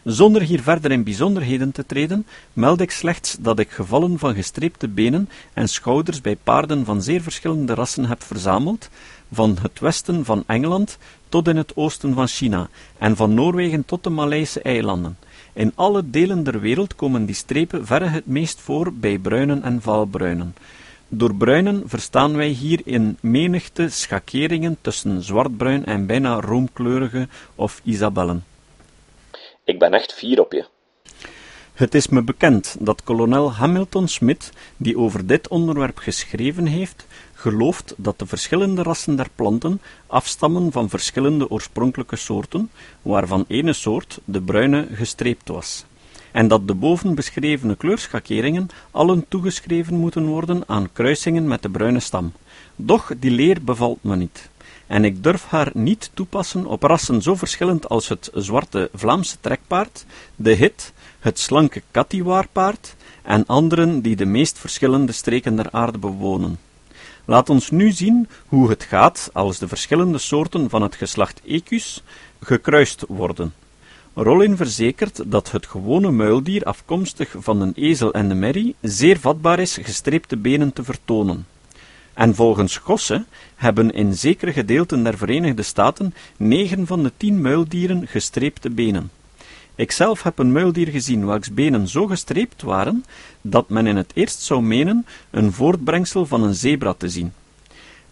Zonder 0.04 0.42
hier 0.42 0.62
verder 0.62 0.92
in 0.92 1.04
bijzonderheden 1.04 1.72
te 1.72 1.86
treden, 1.86 2.26
meld 2.54 2.82
ik 2.82 2.92
slechts 2.92 3.38
dat 3.40 3.60
ik 3.60 3.70
gevallen 3.72 4.20
van 4.20 4.36
gestreepte 4.36 4.88
benen 4.88 5.30
en 5.54 5.70
schouders 5.70 6.22
bij 6.22 6.36
paarden 6.44 6.86
van 6.86 7.02
zeer 7.02 7.22
verschillende 7.22 7.74
rassen 7.74 8.06
heb 8.06 8.24
verzameld, 8.24 8.90
van 9.32 9.58
het 9.62 9.80
westen 9.80 10.26
van 10.26 10.44
Engeland 10.48 10.98
tot 11.30 11.48
in 11.48 11.58
het 11.58 11.76
oosten 11.76 12.14
van 12.14 12.28
China, 12.28 12.70
en 12.98 13.16
van 13.16 13.34
Noorwegen 13.34 13.86
tot 13.86 14.04
de 14.04 14.10
Maleise 14.10 14.62
eilanden. 14.62 15.18
In 15.54 15.72
alle 15.76 16.10
delen 16.10 16.44
der 16.44 16.60
wereld 16.60 16.96
komen 16.96 17.26
die 17.26 17.36
strepen 17.36 17.86
verre 17.86 18.08
het 18.08 18.26
meest 18.26 18.62
voor 18.62 18.94
bij 18.94 19.18
bruinen 19.18 19.64
en 19.64 19.82
vaalbruinen. 19.82 20.56
Door 21.08 21.36
bruinen 21.36 21.84
verstaan 21.86 22.36
wij 22.36 22.48
hier 22.48 22.82
in 22.84 23.18
menigte 23.20 23.90
schakeringen 23.90 24.78
tussen 24.82 25.22
zwartbruin 25.24 25.86
en 25.86 26.06
bijna 26.06 26.40
roomkleurige 26.40 27.28
of 27.56 27.82
isabellen. 27.84 28.44
Ik 29.64 29.80
ben 29.80 29.94
echt 29.94 30.14
fier 30.14 30.40
op 30.40 30.52
je. 30.52 30.66
Het 31.74 31.96
is 31.96 32.08
me 32.08 32.22
bekend 32.22 32.76
dat 32.80 33.04
kolonel 33.04 33.54
Hamilton 33.54 34.08
Smith, 34.08 34.50
die 34.78 34.98
over 34.98 35.28
dit 35.28 35.48
onderwerp 35.48 35.98
geschreven 35.98 36.66
heeft, 36.66 37.06
gelooft 37.42 37.94
dat 37.98 38.20
de 38.20 38.26
verschillende 38.26 38.84
rassen 38.84 39.16
der 39.16 39.30
planten 39.36 39.82
afstammen 40.08 40.72
van 40.72 40.90
verschillende 40.90 41.50
oorspronkelijke 41.50 42.16
soorten, 42.16 42.70
waarvan 43.02 43.46
ene 43.48 43.74
soort, 43.74 44.20
de 44.26 44.42
bruine, 44.42 44.88
gestreept 44.92 45.48
was, 45.48 45.86
en 46.32 46.48
dat 46.48 46.68
de 46.68 46.74
boven 46.74 47.16
beschrevene 47.16 47.76
kleurschakeringen 47.76 48.70
allen 48.92 49.26
toegeschreven 49.28 49.96
moeten 49.96 50.26
worden 50.26 50.64
aan 50.68 50.90
kruisingen 50.94 51.48
met 51.48 51.62
de 51.62 51.70
bruine 51.70 52.00
stam. 52.00 52.34
Doch 52.76 53.12
die 53.18 53.32
leer 53.32 53.64
bevalt 53.64 54.04
me 54.04 54.16
niet 54.16 54.50
en 54.92 55.06
ik 55.06 55.24
durf 55.24 55.46
haar 55.46 55.72
niet 55.74 56.12
toepassen 56.14 56.66
op 56.66 56.84
rassen 56.84 57.22
zo 57.22 57.36
verschillend 57.36 57.90
als 57.90 58.08
het 58.08 58.30
zwarte 58.34 58.90
Vlaamse 58.94 59.38
trekpaard, 59.40 60.06
de 60.36 60.54
hit, 60.54 60.94
het 61.20 61.40
slanke 61.40 61.82
Katiwaarpaard 61.92 62.96
en 63.22 63.46
anderen 63.46 64.02
die 64.02 64.16
de 64.16 64.26
meest 64.26 64.60
verschillende 64.60 65.12
streken 65.12 65.56
der 65.56 65.72
aarde 65.72 65.98
bewonen. 65.98 66.60
Laat 67.26 67.50
ons 67.50 67.70
nu 67.70 67.92
zien 67.92 68.28
hoe 68.48 68.70
het 68.70 68.84
gaat 68.84 69.30
als 69.34 69.60
de 69.60 69.68
verschillende 69.68 70.18
soorten 70.18 70.70
van 70.70 70.82
het 70.82 70.96
geslacht 70.96 71.42
Equus 71.46 72.04
gekruist 72.40 73.04
worden. 73.08 73.54
Rollin 74.14 74.58
verzekert 74.58 75.32
dat 75.32 75.52
het 75.52 75.66
gewone 75.66 76.12
muildier 76.12 76.64
afkomstig 76.64 77.36
van 77.38 77.62
een 77.62 77.74
ezel 77.76 78.14
en 78.14 78.28
de 78.28 78.36
merrie 78.36 78.76
zeer 78.82 79.20
vatbaar 79.20 79.60
is 79.60 79.78
gestreepte 79.82 80.38
benen 80.38 80.74
te 80.74 80.84
vertonen. 80.84 81.46
En 82.14 82.36
volgens 82.36 82.78
Gosse 82.78 83.26
hebben 83.56 83.92
in 83.92 84.14
zekere 84.14 84.54
gedeelten 84.54 85.04
der 85.04 85.18
Verenigde 85.18 85.64
Staten 85.64 86.14
negen 86.38 86.88
van 86.88 87.04
de 87.04 87.12
tien 87.18 87.42
muildieren 87.42 88.08
gestreepte 88.08 88.70
benen. 88.70 89.12
Ikzelf 89.76 90.24
heb 90.24 90.40
een 90.40 90.52
muildier 90.52 90.88
gezien 90.88 91.26
welks 91.26 91.54
benen 91.54 91.88
zo 91.88 92.08
gestreept 92.08 92.62
waren, 92.62 93.06
dat 93.42 93.70
men 93.70 93.88
in 93.88 93.96
het 93.96 94.12
eerst 94.14 94.42
zou 94.42 94.62
menen 94.62 95.06
een 95.30 95.52
voortbrengsel 95.52 96.26
van 96.26 96.44
een 96.44 96.56
zebra 96.56 96.94
te 96.94 97.10
zien. 97.10 97.34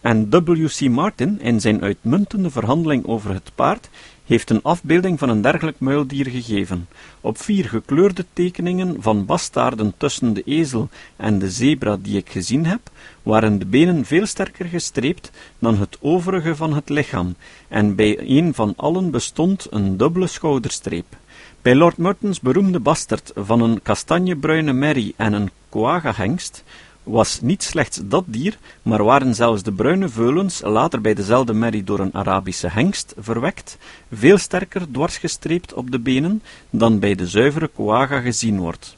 En 0.00 0.30
W.C. 0.30 0.80
Martin, 0.88 1.40
in 1.40 1.60
zijn 1.60 1.82
uitmuntende 1.82 2.50
verhandeling 2.50 3.06
over 3.06 3.32
het 3.32 3.50
paard, 3.54 3.88
heeft 4.24 4.50
een 4.50 4.62
afbeelding 4.62 5.18
van 5.18 5.28
een 5.28 5.40
dergelijk 5.40 5.80
muildier 5.80 6.26
gegeven. 6.26 6.88
Op 7.20 7.38
vier 7.38 7.64
gekleurde 7.64 8.24
tekeningen 8.32 8.96
van 9.02 9.26
bastaarden 9.26 9.94
tussen 9.96 10.32
de 10.32 10.42
ezel 10.42 10.88
en 11.16 11.38
de 11.38 11.50
zebra 11.50 11.96
die 11.96 12.16
ik 12.16 12.28
gezien 12.28 12.66
heb, 12.66 12.80
waren 13.22 13.58
de 13.58 13.66
benen 13.66 14.04
veel 14.04 14.26
sterker 14.26 14.66
gestreept 14.66 15.30
dan 15.58 15.78
het 15.78 15.98
overige 16.00 16.56
van 16.56 16.72
het 16.74 16.88
lichaam, 16.88 17.34
en 17.68 17.94
bij 17.94 18.18
een 18.18 18.54
van 18.54 18.72
allen 18.76 19.10
bestond 19.10 19.66
een 19.70 19.96
dubbele 19.96 20.26
schouderstreep. 20.26 21.16
Bij 21.62 21.74
Lord 21.74 21.96
Mertons 21.96 22.40
beroemde 22.40 22.80
bastard 22.80 23.32
van 23.34 23.60
een 23.60 23.82
kastanjebruine 23.82 24.72
merrie 24.72 25.14
en 25.16 25.32
een 25.32 25.50
koaga-hengst 25.68 26.64
was 27.02 27.40
niet 27.40 27.62
slechts 27.62 28.00
dat 28.04 28.24
dier, 28.26 28.58
maar 28.82 29.04
waren 29.04 29.34
zelfs 29.34 29.62
de 29.62 29.72
bruine 29.72 30.08
veulens, 30.08 30.60
later 30.60 31.00
bij 31.00 31.14
dezelfde 31.14 31.52
merrie 31.52 31.84
door 31.84 31.98
een 31.98 32.14
Arabische 32.14 32.68
hengst 32.68 33.14
verwekt, 33.18 33.78
veel 34.12 34.38
sterker 34.38 34.90
dwarsgestreept 34.92 35.72
op 35.72 35.90
de 35.90 35.98
benen 35.98 36.42
dan 36.70 36.98
bij 36.98 37.14
de 37.14 37.26
zuivere 37.26 37.68
koaga 37.68 38.20
gezien 38.20 38.58
wordt. 38.58 38.96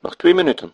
Nog 0.00 0.16
twee 0.16 0.34
minuten. 0.34 0.72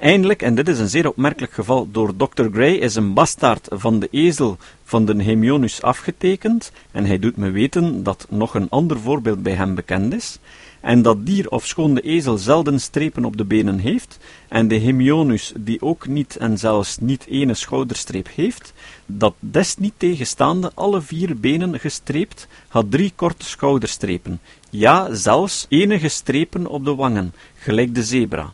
Eindelijk, 0.00 0.42
en 0.42 0.54
dit 0.54 0.68
is 0.68 0.78
een 0.78 0.88
zeer 0.88 1.08
opmerkelijk 1.08 1.52
geval, 1.52 1.88
door 1.90 2.16
Dr. 2.16 2.44
Gray 2.52 2.72
is 2.72 2.94
een 2.94 3.14
bastaard 3.14 3.68
van 3.70 3.98
de 3.98 4.08
ezel 4.10 4.56
van 4.84 5.04
de 5.04 5.22
Hemionus 5.22 5.82
afgetekend, 5.82 6.72
en 6.90 7.04
hij 7.04 7.18
doet 7.18 7.36
me 7.36 7.50
weten 7.50 8.02
dat 8.02 8.26
nog 8.30 8.54
een 8.54 8.68
ander 8.68 9.00
voorbeeld 9.00 9.42
bij 9.42 9.52
hem 9.52 9.74
bekend 9.74 10.14
is, 10.14 10.38
en 10.80 11.02
dat 11.02 11.26
dier, 11.26 11.50
ofschoon 11.50 11.94
de 11.94 12.00
ezel 12.00 12.38
zelden 12.38 12.80
strepen 12.80 13.24
op 13.24 13.36
de 13.36 13.44
benen 13.44 13.78
heeft, 13.78 14.18
en 14.48 14.68
de 14.68 14.74
Hemionus, 14.74 15.52
die 15.56 15.82
ook 15.82 16.06
niet 16.06 16.36
en 16.36 16.58
zelfs 16.58 16.98
niet 16.98 17.26
ene 17.26 17.54
schouderstreep 17.54 18.28
heeft, 18.34 18.72
dat 19.06 19.34
desniet 19.38 19.94
tegenstaande 19.96 20.72
alle 20.74 21.00
vier 21.00 21.40
benen 21.40 21.80
gestreept, 21.80 22.46
had 22.68 22.90
drie 22.90 23.12
korte 23.16 23.44
schouderstrepen, 23.44 24.40
ja, 24.70 25.14
zelfs 25.14 25.66
enige 25.68 26.08
strepen 26.08 26.66
op 26.66 26.84
de 26.84 26.94
wangen, 26.94 27.32
gelijk 27.54 27.94
de 27.94 28.04
zebra. 28.04 28.52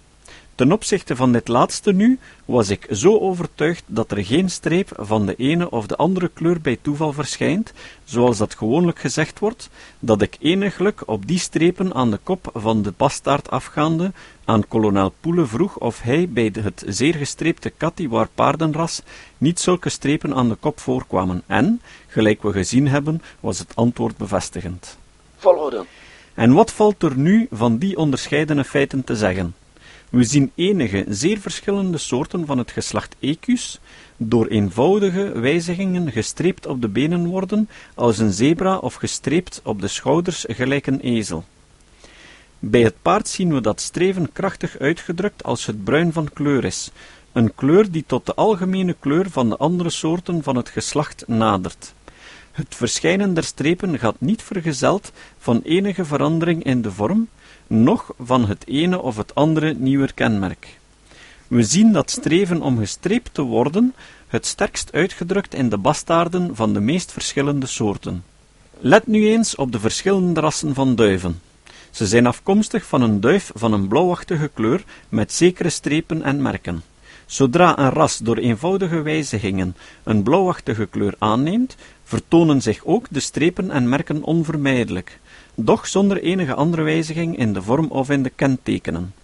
Ten 0.57 0.73
opzichte 0.73 1.17
van 1.17 1.33
dit 1.33 1.49
laatste 1.49 1.93
nu, 1.93 2.19
was 2.45 2.69
ik 2.69 2.87
zo 2.91 3.19
overtuigd 3.19 3.83
dat 3.87 4.11
er 4.11 4.25
geen 4.25 4.51
streep 4.51 4.91
van 4.97 5.27
de 5.27 5.35
ene 5.35 5.71
of 5.71 5.87
de 5.87 5.97
andere 5.97 6.29
kleur 6.29 6.61
bij 6.61 6.79
toeval 6.83 7.13
verschijnt, 7.13 7.73
zoals 8.05 8.39
dat 8.39 8.55
gewoonlijk 8.55 8.99
gezegd 8.99 9.39
wordt, 9.39 9.71
dat 9.99 10.23
ik 10.23 10.37
eniglijk 10.41 11.03
op 11.07 11.27
die 11.27 11.39
strepen 11.39 11.95
aan 11.95 12.11
de 12.11 12.19
kop 12.23 12.51
van 12.55 12.83
de 12.83 12.93
bastaard 12.97 13.51
afgaande 13.51 14.13
aan 14.45 14.69
kolonel 14.69 15.13
Poele 15.21 15.47
vroeg 15.47 15.79
of 15.79 16.01
hij 16.03 16.29
bij 16.29 16.53
het 16.53 16.85
zeer 16.87 17.15
gestreepte 17.15 17.71
Katiwar 17.71 18.29
paardenras 18.35 19.03
niet 19.39 19.61
zulke 19.61 19.89
strepen 19.89 20.35
aan 20.35 20.49
de 20.49 20.55
kop 20.55 20.81
voorkwamen, 20.81 21.43
en, 21.47 21.81
gelijk 22.07 22.43
we 22.43 22.53
gezien 22.53 22.89
hebben, 22.89 23.23
was 23.41 23.59
het 23.59 23.77
antwoord 23.77 24.17
bevestigend. 24.17 24.99
Volhouden. 25.37 25.87
En 26.35 26.53
wat 26.53 26.73
valt 26.73 27.03
er 27.03 27.17
nu 27.17 27.47
van 27.51 27.79
die 27.79 27.97
onderscheidene 27.97 28.65
feiten 28.65 29.05
te 29.05 29.17
zeggen? 29.17 29.55
We 30.11 30.25
zien 30.25 30.53
enige 30.55 31.05
zeer 31.09 31.39
verschillende 31.39 31.99
soorten 31.99 32.47
van 32.47 32.59
het 32.59 32.71
geslacht 32.71 33.17
Equus 33.21 33.81
door 34.17 34.47
eenvoudige 34.47 35.41
wijzigingen 35.41 36.13
gestreept 36.13 36.67
op 36.67 36.81
de 36.81 36.89
benen 36.89 37.27
worden, 37.27 37.69
als 37.95 38.19
een 38.19 38.33
zebra 38.33 38.77
of 38.77 38.95
gestreept 38.95 39.61
op 39.65 39.81
de 39.81 39.89
schouders 39.89 40.45
gelijk 40.49 40.87
een 40.87 41.01
ezel. 41.01 41.45
Bij 42.59 42.83
het 42.83 42.95
paard 43.03 43.29
zien 43.29 43.55
we 43.55 43.61
dat 43.61 43.81
streven 43.81 44.33
krachtig 44.33 44.79
uitgedrukt 44.79 45.45
als 45.45 45.67
het 45.67 45.85
bruin 45.85 46.13
van 46.13 46.33
kleur 46.33 46.65
is, 46.65 46.91
een 47.33 47.55
kleur 47.55 47.91
die 47.91 48.05
tot 48.07 48.27
de 48.27 48.35
algemene 48.35 48.97
kleur 48.99 49.31
van 49.31 49.49
de 49.49 49.57
andere 49.57 49.91
soorten 49.91 50.43
van 50.43 50.57
het 50.57 50.69
geslacht 50.69 51.25
nadert. 51.27 51.95
Het 52.53 52.75
verschijnen 52.75 53.35
der 53.35 53.45
strepen 53.45 53.99
gaat 53.99 54.17
niet 54.19 54.43
vergezeld 54.43 55.13
van 55.39 55.61
enige 55.65 56.05
verandering 56.05 56.65
in 56.65 56.83
de 56.83 56.93
vorm, 56.93 57.29
noch 57.67 58.11
van 58.19 58.47
het 58.47 58.67
ene 58.67 59.03
of 59.03 59.17
het 59.17 59.35
andere 59.35 59.75
nieuwe 59.79 60.13
kenmerk. 60.13 60.79
We 61.49 61.63
zien 61.63 61.93
dat 61.93 62.11
streven 62.11 62.63
om 62.63 62.79
gestreept 62.79 63.35
te 63.35 63.43
worden 63.43 63.95
het 64.29 64.47
sterkst 64.47 64.93
uitgedrukt 64.93 65.55
in 65.55 65.69
de 65.69 65.79
bastaarden 65.79 66.57
van 66.57 66.73
de 66.73 66.81
meest 66.81 67.13
verschillende 67.13 67.67
soorten. 67.67 68.25
Let 68.79 69.07
nu 69.07 69.29
eens 69.29 69.55
op 69.55 69.73
de 69.73 69.81
verschillende 69.81 70.41
rassen 70.41 70.75
van 70.75 70.95
duiven. 70.95 71.41
Ze 71.91 72.07
zijn 72.07 72.27
afkomstig 72.27 72.87
van 72.87 73.03
een 73.03 73.21
duif 73.21 73.51
van 73.55 73.73
een 73.73 73.89
blauwachtige 73.89 74.51
kleur 74.55 74.85
met 75.09 75.33
zekere 75.33 75.71
strepen 75.71 76.23
en 76.23 76.43
merken. 76.43 76.83
Zodra 77.27 77.79
een 77.79 77.91
ras 77.91 78.19
door 78.19 78.37
eenvoudige 78.37 79.03
wijzigingen 79.03 79.77
een 80.03 80.23
blauwachtige 80.23 80.87
kleur 80.87 81.15
aanneemt, 81.19 81.77
vertonen 82.05 82.63
zich 82.63 82.85
ook 82.85 83.07
de 83.11 83.21
strepen 83.21 83.71
en 83.71 83.89
merken 83.89 84.23
onvermijdelijk, 84.23 85.19
doch 85.57 85.87
zonder 85.87 86.23
enige 86.23 86.55
andere 86.55 86.83
wijziging 86.83 87.39
in 87.39 87.53
de 87.53 87.63
vorm 87.63 87.87
of 87.91 88.11
in 88.11 88.23
de 88.23 88.31
kentekenen. 88.31 89.15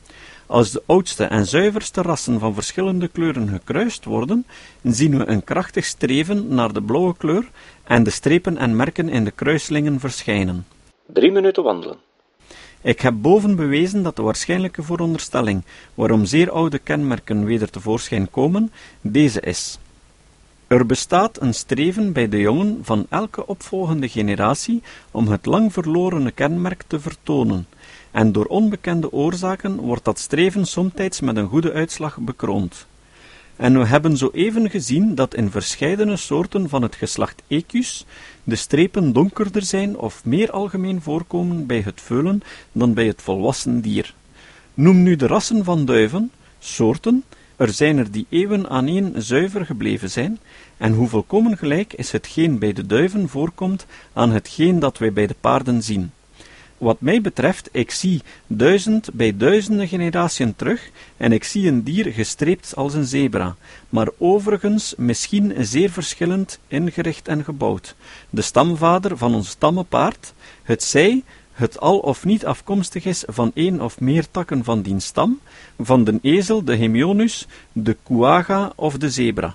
Als 0.47 0.71
de 0.71 0.83
oudste 0.87 1.25
en 1.25 1.47
zuiverste 1.47 2.03
rassen 2.03 2.39
van 2.39 2.55
verschillende 2.55 3.09
kleuren 3.09 3.49
gekruist 3.49 4.05
worden, 4.05 4.47
zien 4.83 5.19
we 5.19 5.27
een 5.27 5.45
krachtig 5.45 5.85
streven 5.85 6.55
naar 6.55 6.73
de 6.73 6.83
blauwe 6.83 7.17
kleur 7.17 7.51
en 7.85 8.03
de 8.03 8.11
strepen 8.11 8.57
en 8.57 8.77
merken 8.77 9.09
in 9.09 9.25
de 9.25 9.31
kruislingen 9.31 10.01
verschijnen. 10.01 10.67
Drie 11.07 11.33
minuten 11.33 11.63
wandelen. 11.63 11.97
Ik 12.83 13.01
heb 13.01 13.15
boven 13.17 13.57
bewezen 13.57 14.03
dat 14.03 14.17
de 14.17 14.23
waarschijnlijke 14.23 14.83
vooronderstelling 14.83 15.65
waarom 15.95 16.25
zeer 16.25 16.51
oude 16.51 16.79
kenmerken 16.79 17.45
weder 17.45 17.71
tevoorschijn 17.71 18.31
komen, 18.31 18.73
deze 19.01 19.41
is. 19.41 19.79
Er 20.73 20.87
bestaat 20.87 21.41
een 21.41 21.55
streven 21.55 22.13
bij 22.13 22.29
de 22.29 22.39
jongen 22.39 22.79
van 22.83 23.07
elke 23.09 23.47
opvolgende 23.47 24.09
generatie 24.09 24.83
om 25.11 25.29
het 25.29 25.47
lang 25.47 25.73
verlorene 25.73 26.31
kenmerk 26.31 26.85
te 26.87 27.01
vertonen, 27.01 27.67
en 28.11 28.33
door 28.33 28.45
onbekende 28.45 29.13
oorzaken 29.13 29.77
wordt 29.77 30.05
dat 30.05 30.19
streven 30.19 30.67
somtijds 30.67 31.21
met 31.21 31.37
een 31.37 31.49
goede 31.49 31.73
uitslag 31.73 32.19
bekroond. 32.19 32.87
en 33.57 33.79
we 33.79 33.87
hebben 33.87 34.17
zo 34.17 34.31
even 34.33 34.71
gezien 34.71 35.15
dat 35.15 35.35
in 35.35 35.51
verscheidene 35.51 36.17
soorten 36.17 36.69
van 36.69 36.83
het 36.83 36.95
geslacht 36.95 37.43
Equus 37.47 38.07
de 38.45 38.57
strepen 38.57 39.13
donkerder 39.13 39.63
zijn 39.63 39.99
of 39.99 40.25
meer 40.25 40.51
algemeen 40.51 41.03
voorkomen 41.03 41.67
bij 41.67 41.81
het 41.81 42.01
veulen 42.01 42.43
dan 42.73 42.95
bij 42.95 43.07
het 43.07 43.23
volwassen 43.23 43.81
dier. 43.81 44.15
Noem 44.75 45.03
nu 45.03 45.17
de 45.17 45.27
rassen 45.27 45.65
van 45.65 45.85
duiven, 45.85 46.31
soorten, 46.59 47.25
er 47.57 47.73
zijn 47.73 47.99
er 47.99 48.11
die 48.11 48.27
eeuwen 48.29 48.69
aaneen 48.69 49.15
zuiver 49.17 49.67
gebleven 49.67 50.11
zijn, 50.11 50.39
en 50.77 50.93
hoe 50.93 51.09
volkomen 51.09 51.59
gelijk 51.59 51.93
is 51.93 52.13
hetgeen 52.13 52.59
bij 52.59 52.73
de 52.73 52.87
duiven 52.87 53.29
voorkomt 53.29 53.87
aan 54.13 54.31
hetgeen 54.31 54.79
dat 54.79 54.99
wij 54.99 55.13
bij 55.13 55.27
de 55.27 55.37
paarden 55.41 55.83
zien. 55.83 56.11
Wat 56.79 57.01
mij 57.01 57.21
betreft, 57.21 57.69
ik 57.73 57.91
zie 57.91 58.23
duizend 58.47 59.13
bij 59.13 59.37
duizenden 59.37 59.89
generatiën 59.89 60.57
terug, 60.57 60.91
en 61.17 61.33
ik 61.33 61.45
zie 61.45 61.69
een 61.69 61.83
dier 61.83 62.13
gestreept 62.13 62.77
als 62.77 62.95
een 62.95 63.05
zebra, 63.05 63.57
maar 63.89 64.09
overigens 64.19 64.95
misschien 64.97 65.55
zeer 65.59 65.91
verschillend 65.91 66.59
ingericht 66.69 67.29
en 67.29 67.45
gebouwd. 67.45 67.95
De 68.31 68.43
stamvader 68.43 69.17
van 69.17 69.35
ons 69.35 69.49
stammenpaard, 69.49 70.33
het 70.63 70.83
zij 70.83 71.23
het 71.53 71.81
al 71.81 71.99
of 71.99 72.25
niet 72.25 72.47
afkomstig 72.47 73.05
is 73.05 73.25
van 73.27 73.51
één 73.55 73.81
of 73.81 74.01
meer 74.01 74.31
takken 74.31 74.65
van 74.65 74.83
dien 74.83 75.01
stam, 75.01 75.41
van 75.79 76.05
de 76.05 76.19
ezel, 76.23 76.65
de 76.65 76.75
hemionus, 76.75 77.47
de 77.73 77.97
kuaga 78.03 78.73
of 78.77 78.99
de 78.99 79.11
zebra. 79.11 79.55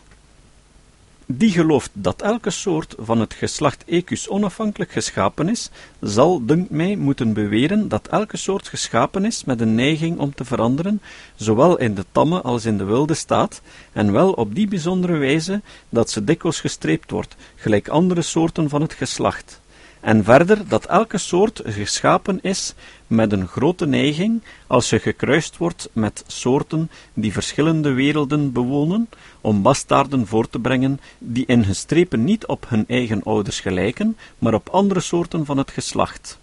Die 1.30 1.52
gelooft 1.52 1.90
dat 1.94 2.22
elke 2.22 2.50
soort 2.50 2.96
van 3.00 3.20
het 3.20 3.34
geslacht 3.34 3.84
Equus 3.86 4.30
onafhankelijk 4.30 4.92
geschapen 4.92 5.50
is, 5.50 5.70
zal, 6.02 6.46
dunkt 6.46 6.70
mij, 6.70 6.96
moeten 6.96 7.34
beweren 7.34 7.88
dat 7.88 8.08
elke 8.08 8.38
soort 8.38 8.68
geschapen 8.68 9.26
is 9.26 9.44
met 9.44 9.62
een 9.62 9.76
neiging 9.76 10.20
om 10.20 10.34
te 10.34 10.46
veranderen, 10.46 11.02
zowel 11.36 11.78
in 11.78 11.96
de 11.96 12.06
tamme 12.12 12.42
als 12.42 12.66
in 12.66 12.78
de 12.78 12.84
wilde 12.84 13.14
staat, 13.14 13.62
en 13.92 14.12
wel 14.12 14.32
op 14.32 14.56
die 14.56 14.68
bijzondere 14.68 15.18
wijze 15.18 15.62
dat 15.90 16.10
ze 16.10 16.24
dikwijls 16.24 16.60
gestreept 16.60 17.12
wordt, 17.12 17.36
gelijk 17.56 17.88
andere 17.88 18.22
soorten 18.22 18.70
van 18.70 18.82
het 18.82 18.94
geslacht. 18.94 19.62
En 20.00 20.24
verder 20.24 20.68
dat 20.68 20.86
elke 20.86 21.18
soort 21.18 21.62
geschapen 21.66 22.40
is 22.42 22.74
met 23.08 23.32
een 23.32 23.48
grote 23.48 23.86
neiging, 23.86 24.42
als 24.68 24.88
ze 24.88 25.00
gekruist 25.00 25.58
wordt 25.58 25.90
met 25.94 26.24
soorten 26.28 26.90
die 27.14 27.32
verschillende 27.32 27.92
werelden 27.92 28.52
bewonen, 28.52 29.10
om 29.42 29.62
bastaarden 29.62 30.28
voor 30.28 30.50
te 30.50 30.60
brengen 30.60 31.00
die 31.18 31.46
in 31.46 31.64
gestrepen 31.64 32.24
niet 32.24 32.46
op 32.46 32.66
hun 32.70 32.86
eigen 32.88 33.24
ouders 33.24 33.60
gelijken, 33.60 34.18
maar 34.38 34.54
op 34.54 34.70
andere 34.70 35.00
soorten 35.00 35.46
van 35.46 35.58
het 35.58 35.72
geslacht. 35.72 36.40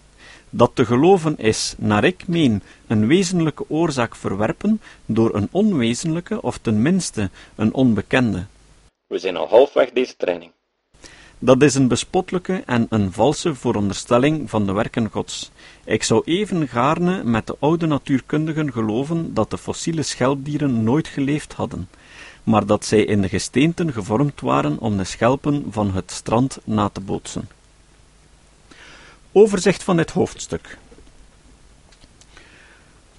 Dat 0.51 0.71
te 0.75 0.85
geloven 0.85 1.39
is, 1.39 1.75
naar 1.79 2.05
ik 2.05 2.27
meen, 2.27 2.63
een 2.87 3.07
wezenlijke 3.07 3.65
oorzaak 3.69 4.17
verwerpen 4.17 4.81
door 5.07 5.35
een 5.35 5.49
onwezenlijke 5.51 6.43
of 6.43 6.59
tenminste 6.59 7.31
een 7.55 7.75
onbekende. 7.75 8.47
We 9.07 9.19
zijn 9.19 9.37
al 9.37 9.49
halfweg 9.49 9.91
deze 9.91 10.17
training. 10.17 10.53
Dat 11.45 11.63
is 11.63 11.75
een 11.75 11.89
bespottelijke 11.89 12.63
en 12.67 12.87
een 12.91 13.13
valse 13.13 13.55
veronderstelling 13.55 14.51
van 14.51 14.67
de 14.67 14.73
werken 14.73 15.11
Gods. 15.11 15.51
Ik 15.85 16.03
zou 16.03 16.23
even 16.25 16.69
gaarne 16.69 17.25
met 17.25 17.47
de 17.47 17.57
oude 17.59 17.87
natuurkundigen 17.87 18.73
geloven 18.73 19.35
dat 19.35 19.51
de 19.51 19.59
fossiele 19.59 20.03
schelpdieren 20.03 20.83
nooit 20.83 21.09
geleefd 21.09 21.53
hadden, 21.53 21.89
maar 22.45 22.67
dat 22.67 22.85
zij 22.85 23.05
in 23.05 23.21
de 23.21 23.29
gesteenten 23.29 23.93
gevormd 23.93 24.41
waren 24.41 24.79
om 24.79 24.97
de 24.97 25.05
schelpen 25.05 25.65
van 25.71 25.93
het 25.95 26.11
strand 26.11 26.59
na 26.65 26.89
te 26.89 27.01
bootsen. 27.01 27.49
Overzicht 29.33 29.83
van 29.83 29.97
dit 29.97 30.11
hoofdstuk. 30.11 30.79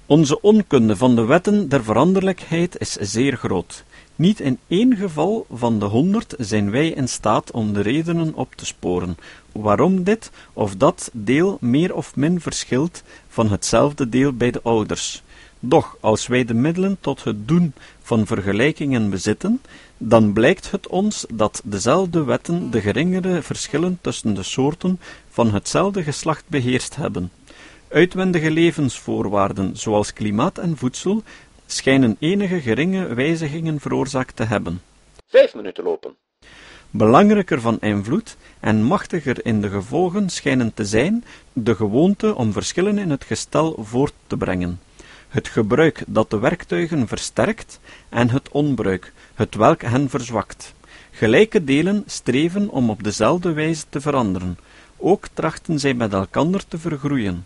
Onze 0.06 0.42
onkunde 0.42 0.96
van 0.96 1.16
de 1.16 1.26
wetten 1.26 1.70
der 1.70 1.84
veranderlijkheid 1.84 2.80
is 2.80 2.92
zeer 2.92 3.38
groot. 3.38 3.84
Niet 4.16 4.40
in 4.40 4.60
één 4.68 4.96
geval 4.96 5.46
van 5.52 5.80
de 5.80 5.86
honderd 5.86 6.36
zijn 6.38 6.72
wij 6.72 6.90
in 6.90 7.08
staat 7.08 7.52
om 7.52 7.74
de 7.74 7.82
redenen 7.82 8.34
op 8.34 8.56
te 8.56 8.66
sporen, 8.66 9.18
waarom 9.52 10.04
dit 10.04 10.32
of 10.54 10.76
dat 10.76 11.10
deel 11.14 11.58
meer 11.62 11.96
of 11.96 12.16
min 12.16 12.42
verschilt 12.42 13.04
van 13.28 13.50
hetzelfde 13.50 14.10
deel 14.10 14.34
bij 14.34 14.52
de 14.52 14.62
ouders. 14.64 15.24
Doch 15.60 15.98
als 16.00 16.28
wij 16.28 16.46
de 16.46 16.54
middelen 16.54 16.98
tot 17.00 17.24
het 17.24 17.48
doen 17.48 17.74
van 18.02 18.26
vergelijkingen 18.26 19.10
bezitten, 19.10 19.62
dan 19.98 20.34
blijkt 20.34 20.72
het 20.72 20.88
ons 20.88 21.26
dat 21.34 21.62
dezelfde 21.64 22.24
wetten 22.24 22.72
de 22.72 22.82
geringere 22.82 23.42
verschillen 23.42 23.98
tussen 24.02 24.34
de 24.34 24.44
soorten 24.44 25.00
van 25.30 25.54
hetzelfde 25.54 26.04
geslacht 26.04 26.44
beheerst 26.48 26.96
hebben. 26.96 27.32
Uitwendige 27.88 28.52
levensvoorwaarden, 28.52 29.78
zoals 29.78 30.14
klimaat 30.14 30.58
en 30.58 30.78
voedsel, 30.78 31.24
schijnen 31.66 32.16
enige 32.20 32.62
geringe 32.62 33.14
wijzigingen 33.14 33.80
veroorzaakt 33.80 34.36
te 34.36 34.44
hebben. 34.44 34.82
Vijf 35.28 35.56
minuten 35.56 35.84
lopen. 35.84 36.16
Belangrijker 36.90 37.62
van 37.62 37.80
invloed 37.80 38.38
en 38.60 38.84
machtiger 38.84 39.46
in 39.46 39.62
de 39.62 39.70
gevolgen 39.70 40.30
schijnen 40.30 40.74
te 40.74 40.86
zijn 40.86 41.24
de 41.54 41.76
gewoonte 41.76 42.36
om 42.36 42.52
verschillen 42.52 42.98
in 42.98 43.10
het 43.10 43.24
gestel 43.24 43.78
voort 43.80 44.14
te 44.28 44.38
brengen, 44.38 44.80
het 45.28 45.48
gebruik 45.48 46.04
dat 46.08 46.30
de 46.30 46.40
werktuigen 46.40 47.08
versterkt 47.08 47.80
en 48.10 48.30
het 48.30 48.50
onbruik, 48.50 49.14
het 49.34 49.56
welk 49.56 49.82
hen 49.82 50.10
verzwakt. 50.10 50.74
Gelijke 51.12 51.64
delen 51.64 52.04
streven 52.06 52.70
om 52.70 52.90
op 52.90 53.04
dezelfde 53.04 53.54
wijze 53.54 53.84
te 53.90 54.02
veranderen, 54.02 54.58
ook 54.98 55.28
trachten 55.34 55.80
zij 55.80 55.94
met 55.94 56.14
elkander 56.14 56.68
te 56.68 56.78
vergroeien. 56.78 57.46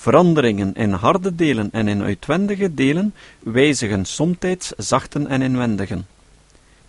Veranderingen 0.00 0.74
in 0.74 0.92
harde 0.92 1.34
delen 1.34 1.68
en 1.72 1.88
in 1.88 2.02
uitwendige 2.02 2.74
delen 2.74 3.14
wijzigen 3.38 4.04
somtijds 4.04 4.72
zachten 4.76 5.26
en 5.26 5.42
inwendigen. 5.42 6.06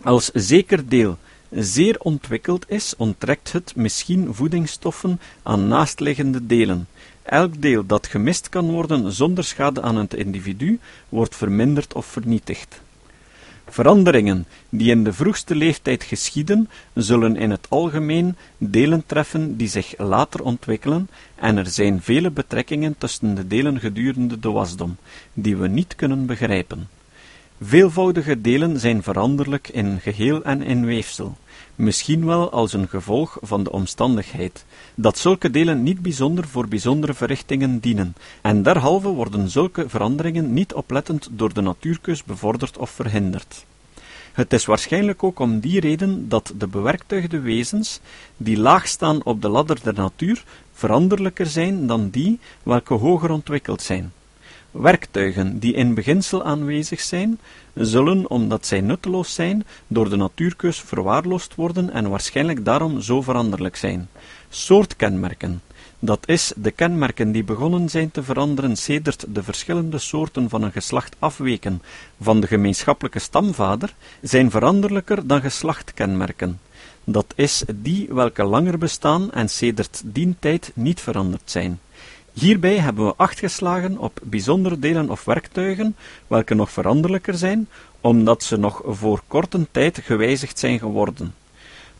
Als 0.02 0.30
zeker 0.34 0.88
deel 0.88 1.18
zeer 1.50 1.96
ontwikkeld 2.00 2.70
is, 2.70 2.94
onttrekt 2.96 3.52
het 3.52 3.76
misschien 3.76 4.34
voedingsstoffen 4.34 5.20
aan 5.42 5.68
naastliggende 5.68 6.46
delen. 6.46 6.88
Elk 7.22 7.62
deel 7.62 7.86
dat 7.86 8.06
gemist 8.06 8.48
kan 8.48 8.70
worden 8.70 9.12
zonder 9.12 9.44
schade 9.44 9.82
aan 9.82 9.96
het 9.96 10.14
individu, 10.14 10.78
wordt 11.08 11.36
verminderd 11.36 11.94
of 11.94 12.06
vernietigd. 12.06 12.80
Veranderingen 13.70 14.46
die 14.68 14.90
in 14.90 15.04
de 15.04 15.12
vroegste 15.12 15.54
leeftijd 15.54 16.02
geschieden, 16.02 16.68
zullen 16.94 17.36
in 17.36 17.50
het 17.50 17.66
algemeen 17.68 18.36
delen 18.58 19.06
treffen 19.06 19.56
die 19.56 19.68
zich 19.68 19.94
later 19.98 20.42
ontwikkelen, 20.42 21.08
en 21.34 21.56
er 21.56 21.66
zijn 21.66 22.02
vele 22.02 22.30
betrekkingen 22.30 22.98
tussen 22.98 23.34
de 23.34 23.46
delen 23.46 23.80
gedurende 23.80 24.38
de 24.38 24.50
wasdom, 24.50 24.96
die 25.32 25.56
we 25.56 25.68
niet 25.68 25.94
kunnen 25.94 26.26
begrijpen. 26.26 26.88
Veelvoudige 27.62 28.40
delen 28.40 28.78
zijn 28.78 29.02
veranderlijk 29.02 29.68
in 29.68 30.00
geheel 30.00 30.42
en 30.42 30.62
in 30.62 30.84
weefsel, 30.84 31.36
misschien 31.74 32.26
wel 32.26 32.50
als 32.50 32.72
een 32.72 32.88
gevolg 32.88 33.38
van 33.40 33.62
de 33.64 33.72
omstandigheid, 33.72 34.64
dat 34.94 35.18
zulke 35.18 35.50
delen 35.50 35.82
niet 35.82 36.02
bijzonder 36.02 36.48
voor 36.48 36.68
bijzondere 36.68 37.14
verrichtingen 37.14 37.78
dienen, 37.78 38.14
en 38.40 38.62
derhalve 38.62 39.08
worden 39.08 39.50
zulke 39.50 39.88
veranderingen 39.88 40.52
niet 40.52 40.74
oplettend 40.74 41.28
door 41.30 41.54
de 41.54 41.60
natuurkeus 41.60 42.24
bevorderd 42.24 42.78
of 42.78 42.90
verhinderd. 42.90 43.64
Het 44.32 44.52
is 44.52 44.64
waarschijnlijk 44.64 45.22
ook 45.22 45.38
om 45.38 45.60
die 45.60 45.80
reden 45.80 46.28
dat 46.28 46.52
de 46.56 46.66
bewerktuigde 46.66 47.40
wezens, 47.40 48.00
die 48.36 48.58
laag 48.58 48.88
staan 48.88 49.24
op 49.24 49.42
de 49.42 49.48
ladder 49.48 49.78
der 49.82 49.94
natuur, 49.94 50.44
veranderlijker 50.72 51.46
zijn 51.46 51.86
dan 51.86 52.10
die 52.10 52.38
welke 52.62 52.94
hoger 52.94 53.30
ontwikkeld 53.30 53.82
zijn. 53.82 54.12
Werktuigen 54.70 55.58
die 55.58 55.72
in 55.74 55.94
beginsel 55.94 56.44
aanwezig 56.44 57.00
zijn, 57.00 57.38
zullen, 57.74 58.30
omdat 58.30 58.66
zij 58.66 58.80
nutteloos 58.80 59.34
zijn, 59.34 59.64
door 59.86 60.10
de 60.10 60.16
natuurkeus 60.16 60.80
verwaarloosd 60.80 61.54
worden 61.54 61.90
en 61.90 62.10
waarschijnlijk 62.10 62.64
daarom 62.64 63.00
zo 63.00 63.22
veranderlijk 63.22 63.76
zijn. 63.76 64.08
Soortkenmerken. 64.48 65.62
Dat 65.98 66.28
is, 66.28 66.52
de 66.56 66.70
kenmerken 66.70 67.32
die 67.32 67.44
begonnen 67.44 67.88
zijn 67.88 68.10
te 68.10 68.22
veranderen 68.22 68.76
sedert 68.76 69.24
de 69.28 69.42
verschillende 69.42 69.98
soorten 69.98 70.48
van 70.48 70.62
een 70.62 70.72
geslacht 70.72 71.16
afweken 71.18 71.82
van 72.20 72.40
de 72.40 72.46
gemeenschappelijke 72.46 73.18
stamvader, 73.18 73.94
zijn 74.22 74.50
veranderlijker 74.50 75.26
dan 75.26 75.40
geslachtkenmerken. 75.40 76.60
Dat 77.04 77.32
is, 77.36 77.64
die 77.74 78.08
welke 78.10 78.44
langer 78.44 78.78
bestaan 78.78 79.32
en 79.32 79.48
sedert 79.48 80.02
dien 80.04 80.36
tijd 80.38 80.70
niet 80.74 81.00
veranderd 81.00 81.50
zijn. 81.50 81.80
Hierbij 82.40 82.78
hebben 82.78 83.06
we 83.06 83.14
acht 83.16 83.38
geslagen 83.38 83.98
op 83.98 84.20
bijzondere 84.22 84.78
delen 84.78 85.10
of 85.10 85.24
werktuigen, 85.24 85.96
welke 86.26 86.54
nog 86.54 86.70
veranderlijker 86.70 87.34
zijn, 87.34 87.68
omdat 88.00 88.42
ze 88.42 88.56
nog 88.56 88.82
voor 88.84 89.22
korte 89.26 89.66
tijd 89.70 90.00
gewijzigd 90.04 90.58
zijn 90.58 90.78
geworden. 90.78 91.34